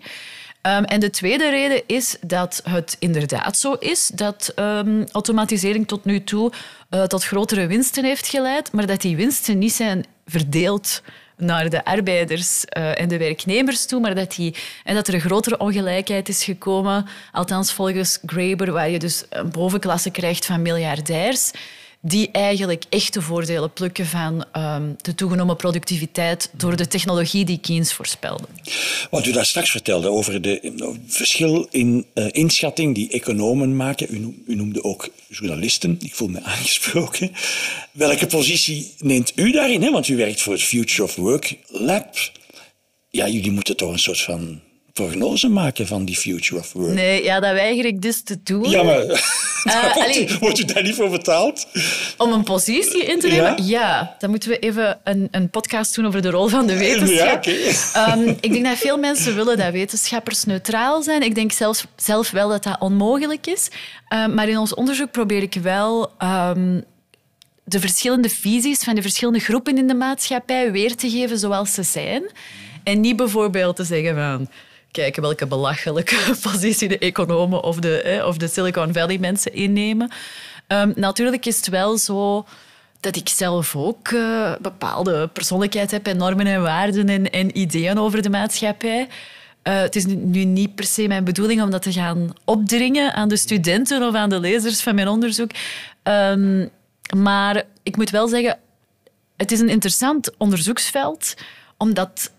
Um, 0.62 0.84
en 0.84 1.00
de 1.00 1.10
tweede 1.10 1.50
reden 1.50 1.82
is 1.86 2.18
dat 2.22 2.62
het 2.64 2.96
inderdaad 3.00 3.58
zo 3.58 3.74
is 3.74 4.08
dat 4.08 4.54
um, 4.56 5.06
automatisering 5.12 5.88
tot 5.88 6.06
nu 6.06 6.24
toe 6.24 6.52
uh, 6.90 7.04
tot 7.04 7.24
grotere 7.24 7.68
winsten 7.68 8.04
heeft 8.04 8.28
geleid, 8.28 8.72
maar 8.72 8.86
dat 8.88 9.02
die 9.02 9.16
winsten 9.16 9.58
niet 9.58 9.74
zijn 9.74 10.06
verdeeld 10.26 11.02
naar 11.38 11.70
de 11.70 11.86
arbeiders 11.86 12.64
uh, 12.78 13.00
en 13.00 13.08
de 13.08 13.18
werknemers 13.18 13.86
toe, 13.86 14.00
maar 14.00 14.16
dat, 14.16 14.36
die, 14.36 14.56
en 14.84 14.96
dat 14.96 15.08
er 15.08 15.14
een 15.14 15.22
grotere 15.22 15.58
ongelijkheid 15.58 16.30
is 16.30 16.44
gekomen, 16.44 17.06
althans 17.32 17.74
volgens 17.74 18.20
Graeber, 18.26 18.72
waar 18.72 18.90
je 18.90 19.00
dus 19.00 19.26
een 19.30 19.50
bovenklasse 19.50 20.12
krijgt 20.12 20.46
van 20.46 20.62
miljardairs 20.62 21.52
die 22.08 22.30
eigenlijk 22.32 22.84
echte 22.90 23.22
voordelen 23.22 23.74
plukken 23.74 24.06
van 24.06 24.46
ehm, 24.52 24.92
de 25.02 25.16
toegenomen 25.16 25.56
productiviteit 25.56 26.50
door 26.54 26.76
de 26.76 26.88
technologie 26.88 27.46
die 27.46 27.60
Keynes 27.60 27.94
voorspelde. 27.94 28.48
Wat 29.10 29.26
u 29.26 29.32
daar 29.32 29.46
straks 29.46 29.72
vertelde 29.72 30.10
over 30.10 30.42
de 30.42 30.74
verschil 31.08 31.68
in 31.72 32.06
uh, 32.14 32.26
inschatting 32.32 32.96
die 32.96 33.10
economen 33.10 33.76
maken, 33.76 34.08
u, 34.10 34.44
u 34.48 34.56
noemde 34.56 34.84
ook 34.84 35.10
journalisten, 35.28 35.98
ik 36.02 36.16
voel 36.16 36.28
me 36.28 36.44
aangesproken. 36.54 37.32
Welke 37.92 38.28
positie 38.28 38.94
neemt 39.00 39.32
u 39.36 39.52
daarin? 39.52 39.82
Hè? 39.82 39.92
Want 39.92 40.08
u 40.08 40.16
werkt 40.16 40.42
voor 40.42 40.54
het 40.54 40.64
Future 40.64 41.04
of 41.04 41.16
Work 41.16 41.58
Lab. 41.68 42.16
Ja, 43.10 43.28
jullie 43.28 43.52
moeten 43.52 43.78
toch 43.78 43.92
een 43.92 44.00
soort 44.00 44.22
van 44.22 44.62
prognose 44.98 45.48
maken 45.48 45.88
van 45.88 46.06
die 46.06 46.16
future 46.16 46.60
of 46.60 46.74
work. 46.74 46.94
Nee, 46.94 47.24
ja, 47.24 47.40
dat 47.40 47.52
weiger 47.52 47.86
ik 47.86 48.02
dus 48.02 48.24
te 48.24 48.40
doen. 48.44 48.70
Ja, 48.70 48.84
maar 48.84 49.04
uh, 49.66 50.38
wordt, 50.40 50.60
u 50.60 50.66
daar 50.66 50.84
niet 50.84 50.96
voor 50.96 51.10
betaald? 51.10 51.68
Om 52.18 52.32
een 52.32 52.44
positie 52.44 53.06
in 53.06 53.20
te 53.20 53.28
nemen? 53.28 53.66
Ja. 53.66 54.16
Dan 54.20 54.30
moeten 54.30 54.50
we 54.50 54.60
even 54.60 55.00
een, 55.04 55.28
een 55.32 55.50
podcast 55.50 55.96
doen 55.96 56.06
over 56.06 56.22
de 56.22 56.30
rol 56.30 56.48
van 56.48 56.68
de 56.68 56.78
wetenschap. 56.78 57.44
Ja, 57.44 58.14
um, 58.14 58.38
ik 58.42 58.52
denk 58.52 58.66
dat 58.66 58.78
veel 58.78 58.98
mensen 58.98 59.36
willen 59.36 59.58
dat 59.58 59.72
wetenschappers 59.72 60.44
neutraal 60.44 61.02
zijn. 61.02 61.22
Ik 61.22 61.36
denk 61.36 61.52
zelf, 61.52 61.88
zelf 61.96 62.32
wel 62.32 62.50
dat 62.50 62.64
dat 62.64 62.80
onmogelijk 62.80 63.48
is. 63.48 63.70
Um, 64.14 64.34
maar 64.34 64.50
in 64.50 64.58
ons 64.58 64.74
onderzoek 64.74 65.12
probeer 65.12 65.42
ik 65.42 65.54
wel... 65.54 66.12
Um, 66.24 66.84
de 67.64 67.80
verschillende 67.80 68.30
visies 68.30 68.84
van 68.84 68.96
de 68.96 69.02
verschillende 69.02 69.40
groepen 69.40 69.78
in 69.78 69.88
de 69.88 69.94
maatschappij 69.94 70.72
weer 70.72 70.96
te 70.96 71.10
geven 71.10 71.38
zoals 71.38 71.74
ze 71.74 71.84
zijn. 71.84 72.32
En 72.84 73.00
niet 73.00 73.16
bijvoorbeeld 73.16 73.76
te 73.76 73.84
zeggen 73.84 74.16
van 74.16 74.50
kijken 75.02 75.22
welke 75.22 75.48
belachelijke 75.48 76.18
positie 76.52 76.88
de 76.88 76.98
economen 76.98 77.64
of 77.64 77.80
de, 77.80 78.24
of 78.26 78.38
de 78.38 78.48
Silicon 78.48 78.94
Valley 78.94 79.18
mensen 79.18 79.54
innemen. 79.54 80.10
Um, 80.68 80.94
natuurlijk 80.96 81.46
is 81.46 81.58
het 81.58 81.68
wel 81.68 81.98
zo 81.98 82.46
dat 83.00 83.16
ik 83.16 83.30
zelf 83.30 83.76
ook 83.76 84.10
uh, 84.10 84.56
bepaalde 84.62 85.28
persoonlijkheid 85.28 85.92
heb 85.92 86.08
en 86.08 86.18
normen 86.18 86.48
en 86.48 86.62
waarden 86.62 87.10
en, 87.10 87.32
en 87.32 87.58
ideeën 87.58 87.98
over 87.98 88.22
de 88.22 88.30
maatschappij. 88.30 89.00
Uh, 89.64 89.80
het 89.80 89.96
is 89.96 90.06
nu 90.06 90.44
niet 90.44 90.76
per 90.76 90.86
se 90.86 91.08
mijn 91.08 91.24
bedoeling 91.24 91.62
om 91.62 91.70
dat 91.70 91.82
te 91.82 91.92
gaan 91.92 92.34
opdringen 92.46 93.14
aan 93.14 93.30
de 93.30 93.38
studenten 93.38 94.08
of 94.08 94.16
aan 94.16 94.30
de 94.30 94.40
lezers 94.40 94.82
van 94.82 94.96
mijn 94.96 95.08
onderzoek. 95.08 95.52
Um, 96.04 96.70
maar 97.18 97.64
ik 97.84 97.98
moet 97.98 98.10
wel 98.10 98.28
zeggen, 98.28 98.60
het 99.36 99.52
is 99.52 99.60
een 99.60 99.70
interessant 99.70 100.38
onderzoeksveld, 100.38 101.34
omdat 101.78 102.32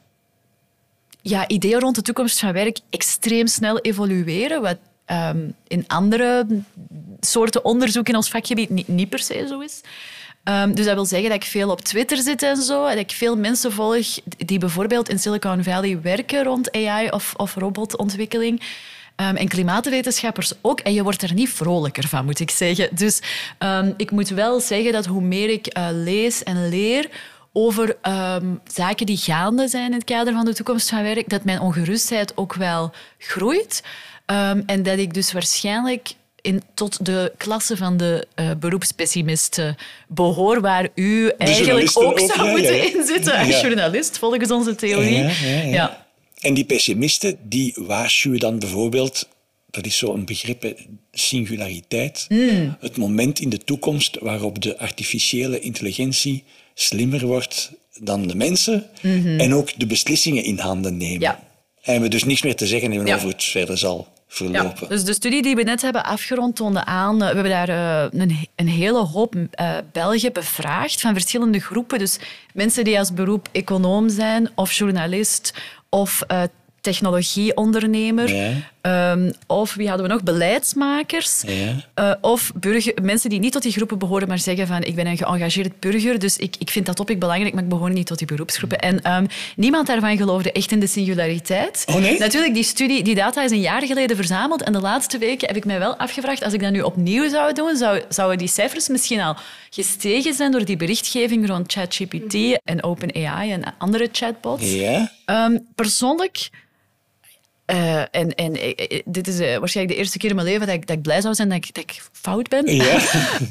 ja, 1.29 1.49
ideeën 1.49 1.81
rond 1.81 1.95
de 1.95 2.03
toekomst 2.03 2.39
van 2.39 2.53
werk 2.53 2.79
extreem 2.91 3.47
snel 3.47 3.79
evolueren. 3.79 4.63
Wat 4.63 4.79
um, 5.07 5.55
in 5.67 5.85
andere 5.87 6.47
soorten 7.21 7.65
onderzoek 7.65 8.09
in 8.09 8.17
ons 8.17 8.29
vakgebied 8.29 8.89
niet, 8.89 9.09
per 9.09 9.19
se 9.19 9.47
zo 9.49 9.61
is. 9.61 9.81
Um, 10.45 10.75
dus 10.75 10.85
dat 10.85 10.95
wil 10.95 11.05
zeggen 11.05 11.29
dat 11.29 11.43
ik 11.43 11.49
veel 11.49 11.71
op 11.71 11.81
Twitter 11.81 12.17
zit 12.17 12.43
en 12.43 12.57
zo. 12.57 12.89
Dat 12.89 12.97
ik 12.97 13.11
veel 13.11 13.37
mensen 13.37 13.73
volg 13.73 14.07
die 14.37 14.59
bijvoorbeeld 14.59 15.09
in 15.09 15.19
Silicon 15.19 15.63
Valley 15.63 16.01
werken 16.01 16.45
rond 16.45 16.73
AI 16.73 17.11
of, 17.11 17.35
of 17.37 17.55
robotontwikkeling. 17.55 18.63
Um, 19.17 19.37
en 19.37 19.49
klimaatwetenschappers 19.49 20.53
ook. 20.61 20.81
En 20.81 20.93
je 20.93 21.03
wordt 21.03 21.23
er 21.23 21.35
niet 21.35 21.49
vrolijker 21.49 22.09
van, 22.09 22.25
moet 22.25 22.41
ik 22.41 22.51
zeggen. 22.51 22.89
Dus 22.93 23.21
ik 23.97 24.11
moet 24.11 24.29
wel 24.29 24.61
zeggen 24.61 24.93
dat 24.93 25.07
hoe 25.07 25.23
meer 25.23 25.51
ik 25.51 25.77
uh, 25.79 25.89
lees 25.91 26.43
en 26.43 26.69
leer, 26.69 27.11
over 27.59 27.97
um, 28.03 28.61
zaken 28.67 29.07
die 29.07 29.17
gaande 29.17 29.69
zijn 29.69 29.87
in 29.87 29.93
het 29.93 30.05
kader 30.05 30.33
van 30.33 30.45
de 30.45 30.55
toekomst 30.55 30.89
van 30.89 31.03
werk, 31.03 31.29
dat 31.29 31.45
mijn 31.45 31.61
ongerustheid 31.61 32.37
ook 32.37 32.55
wel 32.55 32.93
groeit. 33.19 33.83
Um, 34.27 34.63
en 34.67 34.83
dat 34.83 34.99
ik 34.99 35.15
dus 35.15 35.33
waarschijnlijk 35.33 36.13
in, 36.41 36.63
tot 36.75 37.05
de 37.07 37.33
klasse 37.37 37.77
van 37.77 37.97
de 37.97 38.27
uh, 38.37 38.51
beroepspessimisten 38.61 39.77
behoor, 40.09 40.61
waar 40.61 40.89
u 40.95 41.29
eigenlijk 41.39 41.91
ook, 41.95 42.21
zou 42.21 42.51
moeten 42.51 42.95
inzitten 42.95 43.39
als 43.39 43.61
journalist, 43.61 44.19
volgens 44.19 44.51
onze 44.51 44.75
theorie. 44.75 45.25
Ja, 45.71 46.07
En 46.39 46.55
die 46.55 46.65
pessimisten, 46.65 47.39
die 47.43 47.75
waarschuwen 47.77 48.39
dan 48.39 48.59
bijvoorbeeld 48.59 49.29
dat 49.71 49.87
is 49.87 49.99
zo'n 49.99 50.25
begrip, 50.25 50.75
singulariteit. 51.13 52.27
Mm. 52.29 52.77
Het 52.81 52.97
moment 52.97 53.41
in 53.41 53.49
de 53.49 53.59
toekomst 53.59 54.19
waarop 54.21 54.63
de 54.63 54.79
artificiële 54.79 55.61
intelligentie 55.61 56.45
slimmer 56.81 57.27
wordt 57.27 57.73
dan 58.01 58.27
de 58.27 58.35
mensen 58.35 58.87
mhm. 59.03 59.41
en 59.41 59.55
ook 59.55 59.79
de 59.79 59.87
beslissingen 59.87 60.45
in 60.45 60.59
handen 60.59 60.97
nemen. 60.97 61.21
Ja. 61.21 61.41
En 61.83 62.01
we 62.01 62.09
dus 62.09 62.25
niks 62.25 62.43
meer 62.43 62.57
te 62.57 62.67
zeggen 62.67 62.93
hebben 62.93 63.15
over 63.15 63.29
het 63.29 63.45
verder 63.45 63.79
zal 63.79 64.09
verlopen. 64.29 64.77
Ja, 64.81 64.87
dus 64.87 65.05
de 65.05 65.13
studie 65.13 65.43
die 65.43 65.55
we 65.55 65.63
net 65.63 65.83
hebben 65.83 66.05
afgerond 66.05 66.57
toonde 66.57 66.85
aan... 66.85 67.23
Eh, 67.23 67.29
we 67.29 67.35
hebben 67.35 67.53
daar 67.53 67.69
eh, 67.69 68.21
een, 68.21 68.49
een 68.57 68.69
hele 68.69 68.99
hoop 68.99 69.35
uh, 69.35 69.77
Belgen 69.93 70.33
bevraagd 70.33 71.01
van 71.01 71.13
verschillende 71.13 71.59
groepen. 71.59 71.99
Dus 71.99 72.19
mensen 72.55 72.85
die 72.85 72.99
als 72.99 73.15
beroep 73.15 73.49
econoom 73.53 74.09
zijn 74.09 74.51
of 74.55 74.73
journalist 74.73 75.55
of 75.89 76.23
technologieondernemer. 76.81 78.55
Ehm, 78.89 79.31
of 79.47 79.75
wie 79.75 79.89
hadden 79.89 80.07
we 80.07 80.13
nog? 80.13 80.23
Beleidsmakers. 80.23 81.45
Uh, 81.45 82.13
of 82.21 82.53
burger, 82.55 82.95
mensen 83.03 83.31
die 83.31 83.39
niet 83.39 83.53
tot 83.53 83.63
die 83.63 83.73
groepen 83.73 83.99
behoren, 83.99 84.29
maar 84.29 84.39
zeggen 84.39 84.67
van 84.67 84.83
ik 84.83 84.95
ben 84.95 85.07
een 85.07 85.17
geëngageerd 85.17 85.81
burger, 85.81 86.19
dus 86.19 86.37
ik, 86.37 86.57
ik 86.59 86.71
vind 86.71 86.87
dat 86.87 86.97
topic 86.97 87.19
belangrijk, 87.19 87.55
maar 87.55 87.63
ik 87.63 87.69
behoor 87.69 87.91
niet 87.91 88.07
tot 88.07 88.19
die 88.19 88.27
beroepsgroepen. 88.27 88.79
En 88.79 89.13
um, 89.13 89.27
niemand 89.57 89.87
daarvan 89.87 90.17
geloofde 90.17 90.53
echt 90.53 90.73
in 90.73 90.81
de 90.81 90.87
singulariteit. 90.87 91.85
Oh, 91.89 91.95
nee? 91.95 92.19
Natuurlijk, 92.19 92.55
die 92.55 92.63
studie, 92.63 93.03
die 93.03 93.15
data 93.15 93.43
is 93.43 93.51
een 93.51 93.61
jaar 93.61 93.83
geleden 93.83 94.17
verzameld 94.17 94.63
en 94.63 94.73
de 94.73 94.81
laatste 94.81 95.19
weken 95.19 95.47
heb 95.47 95.57
ik 95.57 95.65
mij 95.65 95.79
wel 95.79 95.97
afgevraagd, 95.97 96.45
als 96.45 96.53
ik 96.53 96.61
dat 96.61 96.73
nu 96.73 96.81
opnieuw 96.81 97.29
zou 97.29 97.53
doen, 97.53 97.77
zou, 97.77 98.03
zouden 98.09 98.39
die 98.39 98.49
cijfers 98.49 98.89
misschien 98.89 99.21
al 99.21 99.37
gestegen 99.71 100.35
zijn 100.35 100.53
door 100.53 100.65
die 100.65 100.77
berichtgeving 100.77 101.49
rond 101.49 101.73
ChatGPT 101.73 102.59
en 102.65 102.83
OpenAI 102.83 103.53
en 103.53 103.75
andere 103.79 104.09
chatbots. 104.13 104.73
Ja. 104.73 105.11
Um, 105.27 105.67
persoonlijk 105.75 106.49
uh, 107.71 108.01
en 108.01 108.35
en 108.35 108.55
eh, 108.55 108.73
eh, 108.77 109.01
dit 109.05 109.29
is 109.29 109.41
uh, 109.41 109.57
waarschijnlijk 109.57 109.97
de 109.97 110.03
eerste 110.03 110.19
keer 110.19 110.31
in 110.31 110.37
mijn 110.37 110.49
leven 110.49 110.67
dat 110.67 110.77
ik, 110.77 110.87
dat 110.87 110.97
ik 110.97 111.03
blij 111.03 111.21
zou 111.21 111.35
zijn 111.35 111.49
dat 111.49 111.57
ik, 111.57 111.75
dat 111.75 111.83
ik 111.83 112.03
fout 112.13 112.49
ben. 112.49 112.81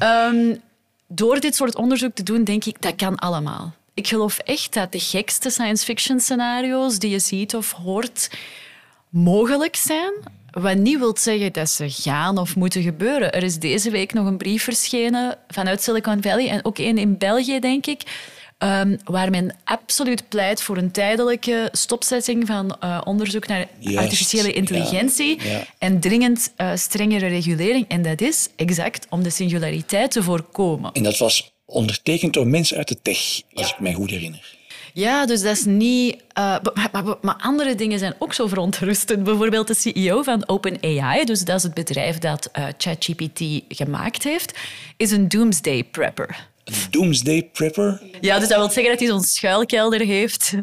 Um, 0.02 0.60
door 1.06 1.40
dit 1.40 1.54
soort 1.54 1.76
onderzoek 1.76 2.14
te 2.14 2.22
doen, 2.22 2.44
denk 2.44 2.64
ik, 2.64 2.82
dat 2.82 2.96
kan 2.96 3.16
allemaal. 3.16 3.74
Ik 3.94 4.08
geloof 4.08 4.38
echt 4.38 4.74
dat 4.74 4.92
de 4.92 5.00
gekste 5.00 5.50
science 5.50 5.84
fiction 5.84 6.20
scenario's 6.20 6.98
die 6.98 7.10
je 7.10 7.18
ziet 7.18 7.54
of 7.54 7.72
hoort 7.72 8.30
mogelijk 9.08 9.76
zijn. 9.76 10.12
Wat 10.50 10.76
niet 10.76 10.98
wil 10.98 11.16
zeggen 11.16 11.52
dat 11.52 11.70
ze 11.70 11.90
gaan 11.90 12.38
of 12.38 12.56
moeten 12.56 12.82
gebeuren. 12.82 13.32
Er 13.32 13.42
is 13.42 13.58
deze 13.58 13.90
week 13.90 14.12
nog 14.12 14.26
een 14.26 14.36
brief 14.36 14.62
verschenen 14.62 15.38
vanuit 15.48 15.82
Silicon 15.82 16.22
Valley 16.22 16.48
en 16.48 16.64
ook 16.64 16.78
één 16.78 16.98
in 16.98 17.18
België, 17.18 17.58
denk 17.58 17.86
ik 17.86 18.02
Um, 18.64 18.98
waar 19.04 19.30
men 19.30 19.54
absoluut 19.64 20.28
pleit 20.28 20.62
voor 20.62 20.76
een 20.76 20.90
tijdelijke 20.90 21.68
stopzetting 21.72 22.46
van 22.46 22.76
uh, 22.84 23.00
onderzoek 23.04 23.46
naar 23.46 23.68
artificiële 23.94 24.52
intelligentie 24.52 25.38
en 25.78 26.00
dringend 26.00 26.52
uh, 26.56 26.70
strengere 26.74 27.26
regulering. 27.26 27.88
En 27.88 28.02
dat 28.02 28.20
is 28.20 28.48
exact 28.56 29.06
om 29.10 29.22
de 29.22 29.30
singulariteit 29.30 30.10
te 30.10 30.22
voorkomen. 30.22 30.92
En 30.92 31.02
dat 31.02 31.18
was 31.18 31.52
ondertekend 31.64 32.32
door 32.32 32.46
mensen 32.46 32.76
uit 32.76 32.88
de 32.88 32.98
tech, 33.02 33.40
als 33.52 33.70
ik 33.72 33.80
mij 33.80 33.92
goed 33.92 34.10
herinner. 34.10 34.56
Ja, 34.92 35.26
dus 35.26 35.42
dat 35.42 35.56
is 35.56 35.64
niet... 35.64 36.14
Uh, 36.14 36.20
maar, 36.34 36.88
maar, 36.92 37.16
maar, 37.20 37.36
andere 37.38 37.74
dingen 37.74 37.98
zijn 37.98 38.14
ook 38.18 38.34
zo 38.34 38.46
verontrustend. 38.46 39.24
Bijvoorbeeld 39.24 39.66
de 39.66 39.74
CEO 39.74 40.22
van 40.22 40.48
OpenAI, 40.48 41.24
dus 41.24 41.44
dat 41.44 41.56
is 41.56 41.62
het 41.62 41.74
bedrijf 41.74 42.18
dat 42.18 42.50
ChatGPT 42.78 43.42
gemaakt 43.68 44.24
heeft, 44.24 44.58
is 44.96 45.10
een 45.10 45.28
doomsday 45.28 45.84
prepper 45.84 46.46
doomsday 46.90 47.42
prepper. 47.42 48.02
Ja, 48.20 48.38
dus 48.38 48.48
dat 48.48 48.58
wil 48.58 48.70
zeggen 48.70 48.90
dat 48.90 48.98
hij 48.98 49.08
zo'n 49.08 49.22
schuilkelder 49.22 50.00
heeft 50.00 50.54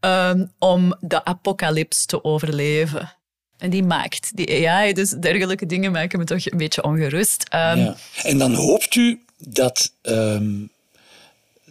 um, 0.00 0.52
om 0.58 0.96
de 1.00 1.24
apocalyps 1.24 2.06
te 2.06 2.24
overleven. 2.24 3.16
En 3.58 3.70
die 3.70 3.82
maakt 3.82 4.36
die 4.36 4.68
AI, 4.68 4.92
dus 4.92 5.10
dergelijke 5.10 5.66
dingen 5.66 5.92
maken 5.92 6.18
me 6.18 6.24
toch 6.24 6.50
een 6.50 6.58
beetje 6.58 6.82
ongerust. 6.82 7.44
Um, 7.54 7.78
ja. 7.78 7.96
En 8.22 8.38
dan 8.38 8.54
hoopt 8.54 8.94
u 8.94 9.20
dat 9.38 9.92
um, 10.02 10.70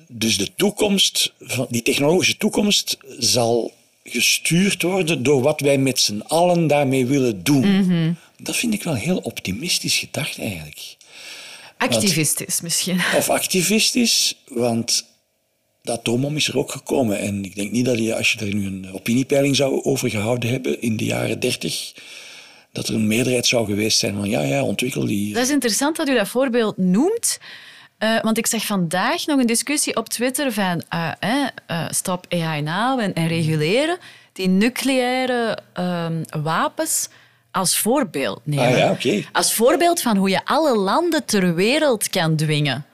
dus 0.07 0.37
de 0.37 0.49
toekomst, 0.55 1.33
die 1.69 1.81
technologische 1.81 2.37
toekomst, 2.37 2.97
zal 3.17 3.73
gestuurd 4.03 4.81
worden 4.81 5.23
door 5.23 5.41
wat 5.41 5.59
wij 5.59 5.77
met 5.77 5.99
z'n 5.99 6.23
allen 6.27 6.67
daarmee 6.67 7.05
willen 7.05 7.43
doen. 7.43 7.67
Mm 7.67 7.89
-hmm. 7.89 8.17
Dat 8.37 8.55
vind 8.55 8.73
ik 8.73 8.83
wel 8.83 8.93
heel 8.93 9.17
optimistisch 9.17 9.97
gedacht 9.97 10.39
eigenlijk. 10.39 10.97
Activistisch 11.79 12.61
misschien. 12.61 13.01
Of 13.15 13.29
activistisch, 13.29 14.35
want 14.47 15.05
dat 15.81 16.03
droomom 16.03 16.35
is 16.35 16.47
er 16.47 16.57
ook 16.57 16.71
gekomen. 16.71 17.19
En 17.19 17.45
ik 17.45 17.55
denk 17.55 17.71
niet 17.71 17.85
dat 17.85 17.97
je, 17.97 18.15
als 18.15 18.31
je 18.31 18.39
er 18.39 18.55
nu 18.55 18.65
een 18.65 18.93
opiniepeiling 18.93 19.55
zou 19.55 19.83
over 19.83 20.09
gehouden 20.09 20.49
hebben 20.49 20.81
in 20.81 20.97
de 20.97 21.05
jaren 21.05 21.39
dertig, 21.39 21.93
dat 22.71 22.87
er 22.87 22.93
een 22.93 23.07
meerderheid 23.07 23.45
zou 23.45 23.65
geweest 23.65 23.97
zijn 23.97 24.15
van 24.15 24.29
ja, 24.29 24.41
ja, 24.41 24.63
ontwikkel 24.63 25.05
die. 25.05 25.33
Dat 25.33 25.43
is 25.43 25.49
interessant 25.49 25.95
dat 25.95 26.09
u 26.09 26.15
dat 26.15 26.27
voorbeeld 26.27 26.77
noemt. 26.77 27.39
Uh, 27.99 28.21
want 28.21 28.37
ik 28.37 28.47
zag 28.47 28.65
vandaag 28.65 29.25
nog 29.25 29.39
een 29.39 29.47
discussie 29.47 29.95
op 29.95 30.09
Twitter 30.09 30.51
van 30.51 30.83
uh, 30.93 31.11
uh, 31.71 31.85
stop 31.89 32.25
AI 32.29 32.61
now 32.61 32.99
en, 32.99 33.13
en, 33.13 33.27
reguleren. 33.27 33.97
Die 34.33 34.47
nucleaire 34.47 35.57
ehm, 35.73 36.23
wapens 36.43 37.09
als 37.51 37.77
voorbeeld 37.77 38.39
nemen. 38.43 38.65
Ah, 38.67 38.77
ja, 38.77 38.91
okay. 38.91 39.27
Als 39.31 39.53
voorbeeld 39.53 40.01
van 40.01 40.17
hoe 40.17 40.29
je 40.29 40.41
alle 40.45 40.77
landen 40.77 41.25
ter 41.25 41.55
wereld 41.55 42.09
kan 42.09 42.35
dwingen 42.35 42.85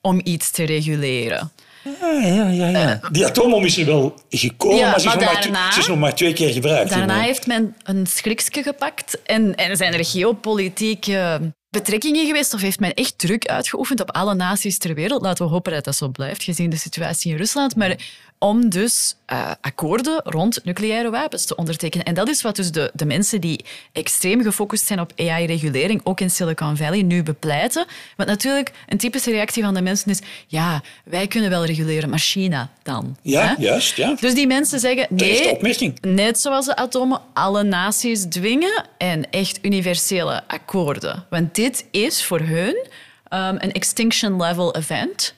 om 0.00 0.20
iets 0.24 0.50
te 0.50 0.64
reguleren. 0.64 1.52
Ah, 2.00 2.22
ja, 2.22 2.48
ja, 2.48 2.68
ja. 2.68 3.00
Die 3.12 3.26
atoombom 3.26 3.64
is 3.64 3.78
er 3.78 3.86
wel 3.86 4.14
gekomen, 4.28 4.76
Ja, 4.76 4.90
maar, 4.90 5.00
ze 5.00 5.06
is, 5.08 5.14
maar 5.14 5.22
nog 5.24 5.32
maar, 5.32 5.42
daarna- 5.42 5.72
ze 5.72 5.78
is 5.80 5.86
nog 5.86 5.98
maar 5.98 6.14
twee 6.14 6.32
keer 6.32 6.52
gebruikt. 6.52 6.90
Daarna 6.90 7.20
heeft 7.20 7.46
men 7.46 7.76
een 7.82 8.06
schriksje 8.06 8.62
gepakt 8.62 9.22
en, 9.24 9.54
en 9.54 9.76
zijn 9.76 9.92
er 9.92 10.04
geopolitieke 10.04 11.40
betrekkingen 11.70 12.26
geweest 12.26 12.54
of 12.54 12.60
heeft 12.60 12.80
men 12.80 12.94
echt 12.94 13.18
druk 13.18 13.46
uitgeoefend 13.46 14.00
op 14.00 14.10
alle 14.12 14.34
naties 14.34 14.78
ter 14.78 14.94
wereld. 14.94 15.22
Laten 15.22 15.44
we 15.44 15.50
hopen 15.52 15.72
dat 15.72 15.84
dat 15.84 15.96
zo 15.96 16.08
blijft, 16.08 16.42
gezien 16.42 16.70
de 16.70 16.76
situatie 16.76 17.30
in 17.30 17.36
Rusland. 17.36 17.76
Maar 17.76 17.96
om 18.44 18.68
dus 18.68 19.14
eh, 19.26 19.50
akkoorden 19.60 20.20
rond 20.24 20.64
nucleaire 20.64 21.10
wapens 21.10 21.44
te 21.44 21.56
ondertekenen. 21.56 22.06
En 22.06 22.14
dat 22.14 22.28
is 22.28 22.42
wat 22.42 22.56
dus 22.56 22.72
de, 22.72 22.90
de 22.94 23.04
mensen 23.04 23.40
die 23.40 23.64
extreem 23.92 24.42
gefocust 24.42 24.86
zijn 24.86 25.00
op 25.00 25.12
AI-regulering, 25.16 26.00
ook 26.04 26.20
in 26.20 26.30
Silicon 26.30 26.76
Valley, 26.76 27.02
nu 27.02 27.22
bepleiten. 27.22 27.86
Want 28.16 28.28
natuurlijk, 28.28 28.72
een 28.88 28.98
typische 28.98 29.30
reactie 29.30 29.62
van 29.62 29.74
de 29.74 29.82
mensen 29.82 30.10
is 30.10 30.18
ja, 30.46 30.82
wij 31.04 31.26
kunnen 31.26 31.50
wel 31.50 31.64
reguleren, 31.64 32.10
maar 32.10 32.18
China 32.18 32.70
dan? 32.82 33.16
Ja, 33.22 33.46
Hè? 33.46 33.62
juist. 33.62 33.96
Ja. 33.96 34.14
Dus 34.20 34.34
die 34.34 34.46
mensen 34.46 34.80
zeggen, 34.80 35.06
nee, 35.10 35.58
net 36.00 36.40
zoals 36.40 36.66
de 36.66 36.76
atomen, 36.76 37.20
alle 37.32 37.62
naties 37.62 38.26
dwingen 38.28 38.84
en 38.98 39.30
echt 39.30 39.58
universele 39.62 40.42
akkoorden. 40.46 41.24
Want 41.30 41.54
dit 41.54 41.84
is 41.90 42.24
voor 42.24 42.40
hun 42.40 42.86
ehm, 43.28 43.56
een 43.58 43.72
extinction 43.72 44.42
level 44.42 44.74
event. 44.74 45.34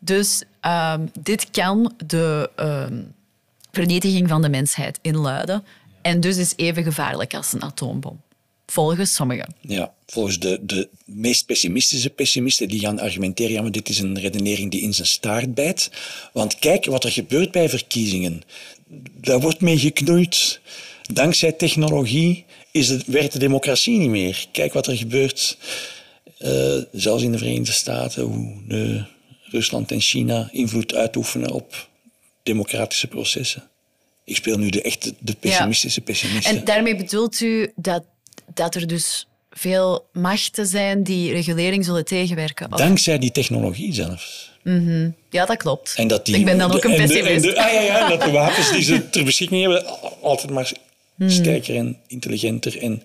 Dus 0.00 0.42
ehm, 0.60 1.06
dit 1.20 1.50
kan 1.50 1.94
de 2.06 2.50
ehm, 2.56 3.02
vernietiging 3.72 4.28
van 4.28 4.42
de 4.42 4.48
mensheid 4.48 4.98
inluiden. 5.02 5.64
En 6.02 6.20
dus 6.20 6.36
is 6.36 6.52
even 6.56 6.82
gevaarlijk 6.82 7.34
als 7.34 7.52
een 7.52 7.62
atoombom. 7.62 8.20
Volgens 8.66 9.14
sommigen. 9.14 9.54
Ja, 9.60 9.92
volgens 10.06 10.38
de, 10.38 10.58
de 10.62 10.88
meest 11.04 11.46
pessimistische 11.46 12.10
pessimisten 12.10 12.68
die 12.68 12.80
gaan 12.80 13.00
argumenteren, 13.00 13.52
ja, 13.52 13.62
maar 13.62 13.70
dit 13.70 13.88
is 13.88 13.98
een 13.98 14.18
redenering 14.18 14.70
die 14.70 14.80
in 14.80 14.94
zijn 14.94 15.06
staart 15.06 15.54
bijt. 15.54 15.90
Want 16.32 16.58
kijk 16.58 16.84
wat 16.84 17.04
er 17.04 17.10
gebeurt 17.10 17.50
bij 17.50 17.68
verkiezingen. 17.68 18.42
Daar 19.20 19.40
wordt 19.40 19.60
mee 19.60 19.78
geknoeid. 19.78 20.60
Dankzij 21.12 21.52
technologie 21.52 22.44
is 22.70 22.88
het, 22.88 23.06
werkt 23.06 23.32
de 23.32 23.38
democratie 23.38 23.98
niet 23.98 24.10
meer. 24.10 24.46
Kijk 24.52 24.72
wat 24.72 24.86
er 24.86 24.96
gebeurt, 24.96 25.58
eh, 26.38 26.76
zelfs 26.92 27.22
in 27.22 27.32
de 27.32 27.38
Verenigde 27.38 27.72
Staten, 27.72 28.22
hoe 28.22 28.54
de 28.68 29.04
Rusland 29.50 29.90
en 29.92 30.00
China 30.00 30.48
invloed 30.52 30.94
uitoefenen 30.94 31.50
op 31.50 31.88
democratische 32.42 33.06
processen. 33.06 33.62
Ik 34.24 34.36
speel 34.36 34.58
nu 34.58 34.68
de 34.70 34.82
echte 34.82 35.14
de 35.18 35.34
pessimistische 35.40 36.00
pessimisten. 36.00 36.56
En 36.58 36.64
daarmee 36.64 36.96
bedoelt 36.96 37.40
u 37.40 37.72
dat, 37.76 38.04
dat 38.54 38.74
er 38.74 38.86
dus 38.86 39.26
veel 39.50 40.06
machten 40.12 40.66
zijn 40.66 41.02
die 41.02 41.32
regulering 41.32 41.84
zullen 41.84 42.04
tegenwerken? 42.04 42.72
Of- 42.72 42.78
Dankzij 42.78 43.18
die 43.18 43.30
technologie 43.32 43.94
zelfs. 43.94 44.48
Ja, 45.30 45.46
dat 45.46 45.56
klopt. 45.56 45.94
En 45.96 46.08
dat 46.08 46.26
die, 46.26 46.36
Ik 46.36 46.44
ben 46.44 46.58
dan 46.58 46.72
ook 46.72 46.82
de- 46.82 46.88
een 46.88 46.96
de- 46.96 47.02
pessimist. 47.06 47.44
en 47.46 47.50
de- 47.54 47.60
ah, 47.62 47.72
ja, 47.72 47.80
ja, 47.80 48.08
dat 48.08 48.20
de 48.22 48.30
wapens 48.30 48.70
die 48.72 48.82
ze 48.82 49.08
ter 49.10 49.24
beschikking 49.24 49.60
hebben 49.60 49.86
altijd 50.22 50.50
maar 50.52 50.72
Hmm. 51.16 51.30
sterker 51.30 51.76
en 51.76 51.98
intelligenter 52.06 52.78
en 52.82 53.02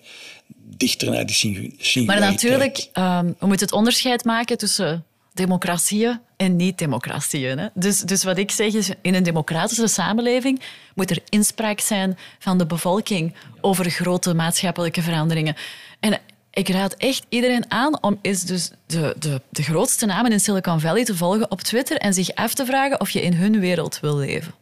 dichter 0.76 1.10
naar 1.10 1.26
die 1.26 1.34
singu- 1.34 1.60
Maar 1.60 1.70
singulariteit. 1.86 2.42
natuurlijk, 2.42 2.88
ehm, 2.92 3.26
we 3.38 3.46
moeten 3.46 3.66
het 3.66 3.74
onderscheid 3.76 4.24
maken 4.24 4.58
tussen 4.58 5.04
democratieën 5.36 6.20
en 6.36 6.56
niet-democratieën. 6.56 7.70
Dus, 7.74 8.00
dus 8.00 8.24
wat 8.24 8.38
ik 8.38 8.50
zeg 8.50 8.72
is, 8.72 8.90
in 9.00 9.14
een 9.14 9.22
democratische 9.22 9.86
samenleving 9.86 10.60
moet 10.94 11.10
er 11.10 11.22
inspraak 11.28 11.80
zijn 11.80 12.18
van 12.38 12.58
de 12.58 12.66
bevolking 12.66 13.34
over 13.60 13.90
grote 13.90 14.34
maatschappelijke 14.34 15.02
veranderingen. 15.02 15.56
En 16.00 16.20
ik 16.50 16.68
raad 16.68 16.94
echt 16.94 17.26
iedereen 17.28 17.70
aan 17.70 18.02
om 18.02 18.18
eens 18.22 18.42
dus 18.42 18.70
de, 18.86 19.14
de, 19.18 19.40
de 19.50 19.62
grootste 19.62 20.06
namen 20.06 20.32
in 20.32 20.40
Silicon 20.40 20.80
Valley 20.80 21.04
te 21.04 21.16
volgen 21.16 21.50
op 21.50 21.60
Twitter 21.60 21.96
en 21.96 22.14
zich 22.14 22.34
af 22.34 22.54
te 22.54 22.66
vragen 22.66 23.00
of 23.00 23.10
je 23.10 23.22
in 23.22 23.34
hun 23.34 23.60
wereld 23.60 24.00
wil 24.00 24.16
leven. 24.16 24.54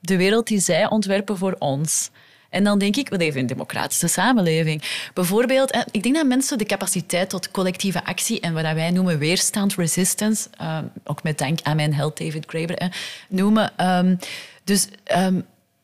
De 0.00 0.16
wereld 0.16 0.46
die 0.46 0.60
zij 0.60 0.88
ontwerpen 0.88 1.38
voor 1.38 1.56
ons. 1.58 2.10
En 2.52 2.64
dan 2.64 2.78
denk 2.78 2.96
ik, 2.96 3.08
we 3.08 3.16
leven 3.16 3.34
in 3.34 3.40
een 3.40 3.46
democratische 3.46 4.06
samenleving. 4.06 4.82
Bijvoorbeeld, 5.14 5.84
ik 5.90 6.02
denk 6.02 6.14
dat 6.14 6.26
mensen 6.26 6.58
de 6.58 6.64
capaciteit 6.64 7.30
tot 7.30 7.50
collectieve 7.50 8.04
actie 8.04 8.40
en 8.40 8.54
wat 8.54 8.62
wij 8.62 8.90
noemen 8.90 9.18
weerstand, 9.18 9.74
resistance, 9.74 10.48
eh, 10.58 10.78
ook 11.04 11.22
met 11.22 11.38
dank 11.38 11.58
aan 11.62 11.76
mijn 11.76 11.94
held 11.94 12.18
David 12.18 12.44
Graeber, 12.46 12.76
eh, 12.76 12.88
noemen. 13.28 13.72
Ehm, 13.76 14.16
dus 14.64 14.88
ehm, 15.04 15.40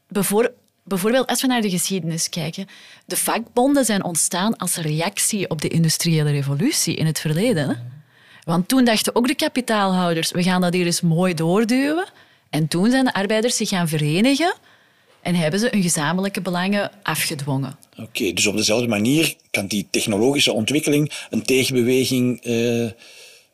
bevoor- 0.08 0.52
bijvoorbeeld, 0.82 1.26
als 1.26 1.40
we 1.40 1.46
naar 1.46 1.60
de 1.60 1.70
geschiedenis 1.70 2.28
kijken, 2.28 2.66
de 3.04 3.16
vakbonden 3.16 3.84
zijn 3.84 4.04
ontstaan 4.04 4.56
als 4.56 4.76
reactie 4.76 5.50
op 5.50 5.60
de 5.60 5.68
industriële 5.68 6.30
revolutie 6.30 6.94
in 6.94 7.06
het 7.06 7.20
verleden. 7.20 7.92
Want 8.44 8.68
toen 8.68 8.84
dachten 8.84 9.14
ook 9.14 9.26
de 9.26 9.34
kapitaalhouders, 9.34 10.30
we 10.30 10.42
gaan 10.42 10.60
dat 10.60 10.74
hier 10.74 10.86
eens 10.86 11.00
mooi 11.00 11.34
doorduwen. 11.34 12.06
En 12.50 12.68
toen 12.68 12.90
zijn 12.90 13.04
de 13.04 13.12
arbeiders 13.12 13.56
zich 13.56 13.68
gaan 13.68 13.88
verenigen 13.88 14.54
en 15.22 15.34
hebben 15.34 15.60
ze 15.60 15.68
hun 15.70 15.82
gezamenlijke 15.82 16.40
belangen 16.40 16.90
afgedwongen. 17.02 17.78
Oké, 17.98 18.32
dus 18.32 18.46
op 18.46 18.56
dezelfde 18.56 18.88
manier 18.88 19.34
kan 19.50 19.66
die 19.66 19.86
technologische 19.90 20.52
ontwikkeling 20.52 21.12
een 21.30 21.42
tegenbeweging 21.42 22.40
eh, 22.42 22.90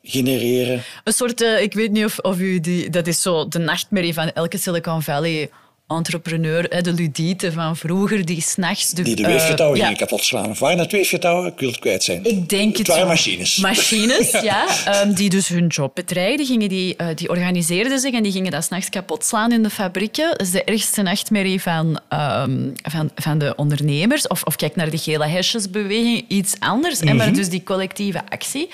genereren. 0.02 0.82
Een 1.04 1.12
soort, 1.12 1.40
eh, 1.40 1.62
ik 1.62 1.72
weet 1.72 1.90
niet 1.90 2.04
of, 2.04 2.18
of 2.18 2.38
u 2.38 2.60
die, 2.60 2.90
dat 2.90 3.06
is 3.06 3.22
zo 3.22 3.48
de 3.48 3.58
nachtmerrie 3.58 4.14
van 4.14 4.32
elke 4.32 4.58
Silicon 4.58 5.02
Valley 5.02 5.50
entrepreneur, 5.86 6.82
de 6.82 6.92
ludieten 6.92 7.52
van 7.52 7.76
vroeger, 7.76 8.24
die 8.24 8.40
s'nachts... 8.40 8.90
De, 8.90 9.02
Die 9.02 9.16
de 9.16 9.22
eh, 9.22 9.28
weefgetouwen 9.32 9.78
ja, 9.78 9.84
gingen 9.84 9.98
kapot 9.98 10.24
slaan. 10.24 10.50
Of 10.50 10.58
waren 10.58 10.76
dat 10.76 10.92
weefgetouwen? 10.92 11.46
Ik 11.52 11.58
wil 11.58 11.68
het 11.68 11.78
kwijt 11.78 12.02
zijn. 12.02 12.24
Ik 12.24 12.48
denk 12.48 12.68
het 12.68 12.78
Het 12.78 12.86
waren 12.86 13.06
machines. 13.06 13.56
Machines, 13.56 14.30
ja. 14.42 14.66
ehm, 14.84 15.12
die 15.12 15.30
dus 15.30 15.48
hun 15.48 15.66
job 15.66 15.94
bedreigden. 15.94 16.46
Gingen 16.46 16.68
die, 16.68 16.96
eh, 16.96 17.06
die 17.14 17.28
organiseerden 17.28 17.98
zich 17.98 18.12
en 18.12 18.22
die 18.22 18.32
gingen 18.32 18.50
dat 18.50 18.64
s'nachts 18.64 18.88
kapot 18.88 19.24
slaan 19.24 19.52
in 19.52 19.62
de 19.62 19.70
fabrieken. 19.70 20.30
Dat 20.30 20.40
is 20.40 20.50
de 20.50 20.64
ergste 20.64 21.02
nachtmerrie 21.02 21.60
van, 21.60 22.00
ehm, 22.08 22.70
van, 22.82 23.10
van 23.14 23.38
de 23.38 23.52
ondernemers. 23.56 24.26
Of, 24.26 24.42
of 24.42 24.56
kijk 24.56 24.76
naar 24.76 24.90
de 24.90 24.98
gele 24.98 25.26
hesjesbeweging, 25.26 26.24
iets 26.28 26.54
anders. 26.58 26.98
hè, 26.98 27.04
Mhm. 27.04 27.16
Maar 27.16 27.32
dus 27.32 27.48
die 27.48 27.62
collectieve 27.62 28.22
actie. 28.28 28.68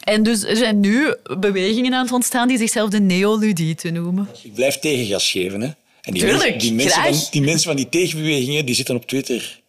En 0.00 0.22
dus 0.22 0.44
er 0.44 0.56
zijn 0.56 0.80
nu 0.80 1.14
bewegingen 1.38 1.94
aan 1.94 2.02
het 2.04 2.12
ontstaan 2.12 2.48
die 2.48 2.58
zichzelf 2.58 2.90
de 2.90 3.00
neoludieten 3.00 3.92
noemen. 3.92 4.28
Ik 4.42 4.54
blijf 4.54 4.78
tegengas 4.78 5.30
geven. 5.30 5.60
Hè. 5.60 5.68
En 6.02 6.12
die, 6.12 6.22
Tuurlijk, 6.22 6.40
mensen, 6.40 6.58
die, 6.60 6.72
mensen 6.72 7.02
van, 7.02 7.28
die 7.30 7.42
mensen 7.42 7.66
van 7.66 7.76
die 7.76 7.88
tegenbewegingen 7.88 8.66
die 8.66 8.74
zitten 8.74 8.96
op 8.96 9.06
Twitter. 9.06 9.60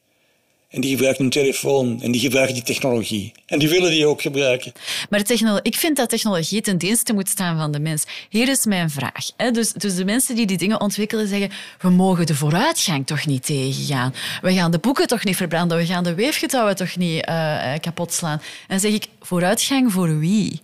En 0.72 0.82
die 0.82 0.90
gebruiken 0.90 1.24
een 1.24 1.30
telefoon. 1.30 2.02
En 2.02 2.12
die 2.12 2.22
gebruiken 2.22 2.56
die 2.56 2.64
technologie. 2.64 3.32
En 3.46 3.60
die 3.60 3.70
willen 3.70 3.92
die 3.92 4.06
ook 4.06 4.22
gebruiken. 4.22 4.72
Maar 5.10 5.24
ik 5.62 5.76
vind 5.76 5.98
dat 5.98 6.10
technologie 6.10 6.62
ten 6.62 6.78
dienste 6.78 7.14
moet 7.14 7.30
staan 7.30 7.58
van 7.58 7.72
de 7.72 7.80
mens. 7.80 8.04
Hier 8.30 8.50
is 8.50 8.66
mijn 8.66 8.90
vraag. 8.90 9.32
Hè. 9.38 9.52
Dus, 9.52 9.74
dus 9.74 9.96
de 9.96 10.06
mensen 10.06 10.36
die 10.36 10.46
die 10.46 10.58
dingen 10.58 10.82
ontwikkelen 10.82 11.28
zeggen 11.28 11.52
we 11.80 11.90
mogen 11.90 12.26
de 12.26 12.36
vooruitgang 12.36 13.08
toch 13.08 13.26
niet 13.26 13.46
tegengaan. 13.46 14.14
We 14.42 14.54
gaan 14.54 14.72
de 14.72 14.80
boeken 14.80 15.08
toch 15.08 15.24
niet 15.24 15.36
verbranden. 15.36 15.78
We 15.78 15.86
gaan 15.86 16.04
de 16.04 16.14
weefgetouwen 16.14 16.76
toch 16.76 16.96
niet 16.96 17.26
eh, 17.26 17.74
kapot 17.80 18.14
slaan. 18.14 18.38
En 18.38 18.68
dan 18.68 18.80
zeg 18.80 18.94
ik, 18.94 19.08
vooruitgang 19.22 19.92
voor 19.92 20.20
wie? 20.20 20.62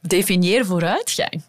Definieer 0.00 0.66
vooruitgang. 0.66 1.42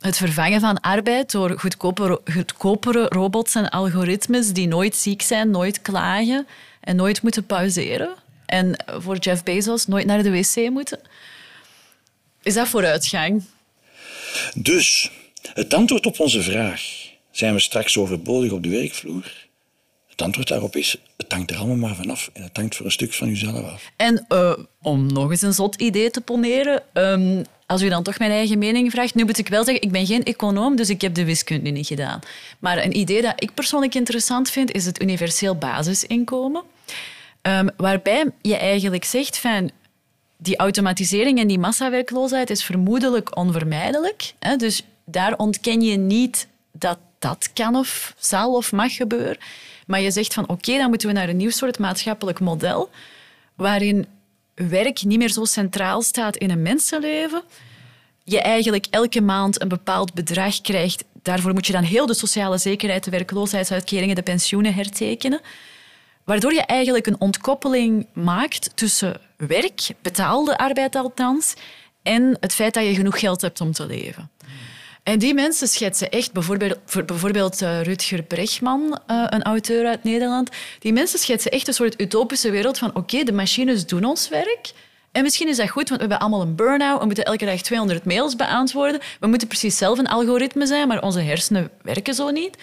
Het 0.00 0.16
vervangen 0.16 0.60
van 0.60 0.80
arbeid 0.80 1.30
door 1.30 1.58
goedkopere, 1.58 2.20
goedkopere 2.24 3.06
robots 3.08 3.54
en 3.54 3.68
algoritmes 3.68 4.52
die 4.52 4.68
nooit 4.68 4.96
ziek 4.96 5.22
zijn, 5.22 5.50
nooit 5.50 5.82
klagen 5.82 6.46
en 6.80 6.96
nooit 6.96 7.22
moeten 7.22 7.46
pauzeren. 7.46 8.14
En 8.46 8.84
voor 8.86 9.16
Jeff 9.16 9.42
Bezos 9.42 9.86
nooit 9.86 10.06
naar 10.06 10.22
de 10.22 10.30
wc 10.30 10.70
moeten. 10.70 11.00
Is 12.42 12.54
dat 12.54 12.68
vooruitgang? 12.68 13.44
Dus, 14.54 15.10
het 15.54 15.74
antwoord 15.74 16.06
op 16.06 16.20
onze 16.20 16.42
vraag: 16.42 16.82
zijn 17.30 17.54
we 17.54 17.60
straks 17.60 17.96
overbodig 17.96 18.52
op 18.52 18.62
de 18.62 18.68
werkvloer? 18.68 19.48
Het 20.08 20.22
antwoord 20.22 20.48
daarop 20.48 20.76
is: 20.76 20.96
het 21.16 21.32
hangt 21.32 21.50
er 21.50 21.56
allemaal 21.56 21.76
maar 21.76 21.94
vanaf. 21.94 22.30
En 22.32 22.42
het 22.42 22.56
hangt 22.56 22.76
voor 22.76 22.86
een 22.86 22.92
stuk 22.92 23.12
van 23.12 23.28
uzelf 23.28 23.64
af. 23.64 23.90
En 23.96 24.24
eh, 24.28 24.52
om 24.82 25.12
nog 25.12 25.30
eens 25.30 25.42
een 25.42 25.52
zot 25.52 25.80
idee 25.80 26.10
te 26.10 26.20
poneren, 26.20 26.82
ehm, 26.92 27.42
als 27.70 27.82
u 27.82 27.88
dan 27.88 28.02
toch 28.02 28.18
mijn 28.18 28.30
eigen 28.30 28.58
mening 28.58 28.90
vraagt, 28.90 29.14
nu 29.14 29.24
moet 29.24 29.38
ik 29.38 29.48
wel 29.48 29.64
zeggen, 29.64 29.82
ik 29.82 29.90
ben 29.92 30.06
geen 30.06 30.24
econoom, 30.24 30.76
dus 30.76 30.90
ik 30.90 31.00
heb 31.00 31.14
de 31.14 31.24
wiskunde 31.24 31.70
niet 31.70 31.86
gedaan. 31.86 32.20
Maar 32.58 32.84
een 32.84 32.96
idee 32.96 33.22
dat 33.22 33.32
ik 33.36 33.54
persoonlijk 33.54 33.94
interessant 33.94 34.50
vind, 34.50 34.72
is 34.72 34.86
het 34.86 35.02
universeel 35.02 35.56
basisinkomen. 35.56 36.62
Ehm, 37.42 37.68
waarbij 37.76 38.30
je 38.42 38.56
eigenlijk 38.56 39.04
zegt 39.04 39.38
van 39.38 39.70
die 40.36 40.56
automatisering 40.56 41.38
en 41.38 41.46
die 41.46 41.58
massawerkloosheid 41.58 42.50
is 42.50 42.64
vermoedelijk 42.64 43.36
onvermijdelijk. 43.36 44.32
Hè? 44.38 44.56
Dus 44.56 44.84
daar 45.04 45.36
ontken 45.36 45.80
je 45.80 45.96
niet 45.96 46.48
dat 46.72 46.98
dat 47.18 47.50
kan 47.52 47.76
of 47.76 48.14
zal 48.18 48.54
of 48.54 48.72
mag 48.72 48.94
gebeuren. 48.94 49.38
Maar 49.86 50.00
je 50.00 50.10
zegt 50.10 50.34
van 50.34 50.48
oké, 50.48 50.76
dan 50.76 50.88
moeten 50.88 51.08
we 51.08 51.14
naar 51.14 51.28
een 51.28 51.36
nieuw 51.36 51.50
soort 51.50 51.78
maatschappelijk 51.78 52.40
model 52.40 52.90
waarin 53.54 54.06
werk 54.68 55.04
niet 55.04 55.18
meer 55.18 55.30
zo 55.30 55.44
centraal 55.44 56.02
staat 56.02 56.36
in 56.36 56.50
een 56.50 56.62
mensenleven. 56.62 57.42
Je 58.24 58.40
eigenlijk 58.40 58.86
elke 58.90 59.20
maand 59.20 59.60
een 59.60 59.68
bepaald 59.68 60.14
bedrag 60.14 60.60
krijgt. 60.60 61.04
Daarvoor 61.22 61.52
moet 61.52 61.66
je 61.66 61.72
dan 61.72 61.82
heel 61.82 62.06
de 62.06 62.14
sociale 62.14 62.58
zekerheid, 62.58 63.04
de 63.04 63.10
werkloosheidsuitkeringen, 63.10 64.14
de 64.14 64.22
pensioenen 64.22 64.74
hertekenen 64.74 65.40
waardoor 66.30 66.52
je 66.52 66.62
eigenlijk 66.62 67.06
een 67.06 67.20
ontkoppeling 67.20 68.06
maakt 68.12 68.70
tussen 68.74 69.20
werk, 69.36 69.88
betaalde 70.02 70.58
arbeid 70.58 70.94
althans, 70.94 71.54
en 72.02 72.36
het 72.40 72.52
feit 72.52 72.74
dat 72.74 72.84
je 72.84 72.94
genoeg 72.94 73.20
geld 73.20 73.40
hebt 73.40 73.60
om 73.60 73.72
te 73.72 73.86
leven. 73.86 74.30
En 75.02 75.18
die 75.18 75.34
mensen 75.34 75.68
schetsen 75.68 76.10
echt, 76.10 76.32
bijvoorbeeld, 76.32 76.78
bijvoorbeeld 77.06 77.62
uh, 77.62 77.82
Rutger 77.82 78.22
Bregman, 78.22 79.00
uh, 79.10 79.24
een 79.28 79.42
auteur 79.42 79.86
uit 79.86 80.04
Nederland, 80.04 80.50
die 80.78 80.92
mensen 80.92 81.18
schetsen 81.18 81.50
echt 81.50 81.68
een 81.68 81.74
soort 81.74 82.00
utopische 82.00 82.50
wereld 82.50 82.78
van 82.78 82.94
oké, 82.94 83.22
de 83.22 83.32
machines 83.32 83.86
doen 83.86 84.04
ons 84.04 84.28
werk. 84.28 84.72
En 85.12 85.22
misschien 85.22 85.48
is 85.48 85.56
dat 85.56 85.70
goed, 85.70 85.88
want 85.88 86.00
we 86.00 86.06
hebben 86.08 86.18
allemaal 86.18 86.46
een 86.46 86.54
burn-out. 86.54 87.00
We 87.00 87.06
moeten 87.06 87.24
elke 87.24 87.44
dag 87.44 87.60
200 87.60 88.04
mails 88.04 88.36
beantwoorden. 88.36 89.00
We 89.20 89.26
moeten 89.26 89.48
precies 89.48 89.76
zelf 89.76 89.98
een 89.98 90.08
algoritme 90.08 90.66
zijn, 90.66 90.88
maar 90.88 91.02
onze 91.02 91.20
hersenen 91.20 91.70
werken 91.82 92.14
zo 92.14 92.30
niet. 92.30 92.56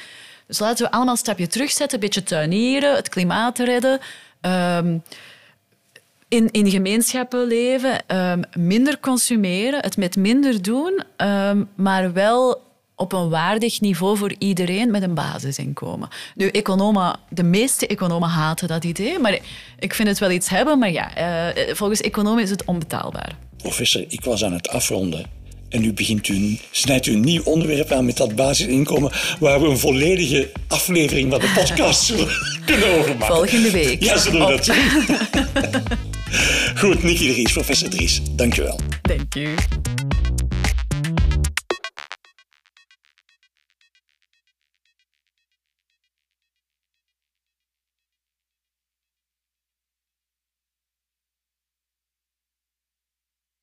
Dus 0.47 0.59
laten 0.59 0.85
we 0.85 0.91
allemaal 0.91 1.13
een 1.13 1.19
stapje 1.19 1.47
terugzetten, 1.47 1.97
een 1.97 2.05
beetje 2.05 2.23
tuinieren, 2.23 2.95
het 2.95 3.09
klimaat 3.09 3.59
redden. 3.59 3.99
Um, 4.41 5.03
in, 6.27 6.51
in 6.51 6.69
gemeenschappen 6.69 7.47
leven, 7.47 8.03
um, 8.31 8.41
minder 8.57 8.99
consumeren, 8.99 9.79
het 9.79 9.97
met 9.97 10.15
minder 10.15 10.61
doen, 10.61 11.03
um, 11.17 11.69
maar 11.75 12.13
wel 12.13 12.65
op 12.95 13.13
een 13.13 13.29
waardig 13.29 13.81
niveau 13.81 14.17
voor 14.17 14.33
iedereen 14.37 14.91
met 14.91 15.01
een 15.03 15.13
basisinkomen. 15.13 16.09
Nu, 16.35 16.47
economen, 16.47 17.19
de 17.29 17.43
meeste 17.43 17.87
economen 17.87 18.29
haten 18.29 18.67
dat 18.67 18.83
idee, 18.83 19.19
maar 19.19 19.39
ik 19.79 19.93
vind 19.93 20.07
het 20.07 20.19
wel 20.19 20.31
iets 20.31 20.49
hebben. 20.49 20.79
Maar 20.79 20.91
ja, 20.91 21.17
uh, 21.17 21.75
volgens 21.75 22.01
economen 22.01 22.43
is 22.43 22.49
het 22.49 22.65
onbetaalbaar. 22.65 23.35
Professor, 23.57 24.05
ik 24.07 24.23
was 24.23 24.43
aan 24.43 24.53
het 24.53 24.69
afronden. 24.69 25.25
En 25.69 25.83
u 25.83 25.93
begint 25.93 26.27
u, 26.27 26.59
snijdt 26.71 27.05
u 27.05 27.13
een 27.13 27.21
nieuw 27.21 27.43
onderwerp 27.43 27.91
aan 27.91 28.05
met 28.05 28.17
dat 28.17 28.35
basisinkomen, 28.35 29.11
waar 29.39 29.61
we 29.61 29.67
een 29.67 29.77
volledige 29.77 30.51
aflevering 30.67 31.31
van 31.31 31.39
de 31.39 31.51
podcast 31.55 32.01
zullen 32.01 32.27
kunnen 32.65 32.99
overmaken. 32.99 33.35
Volgende 33.35 33.71
week. 33.71 34.03
Ja, 34.03 34.17
zullen 34.17 34.47
we 34.47 34.55
dat 34.55 34.65
doen. 34.65 36.05
Goed, 36.75 37.03
Nicky 37.03 37.33
Dries, 37.33 37.51
professor 37.51 37.89
Dries, 37.89 38.21
dankjewel. 38.35 38.79
Dank 39.01 39.35
u. 39.35 39.53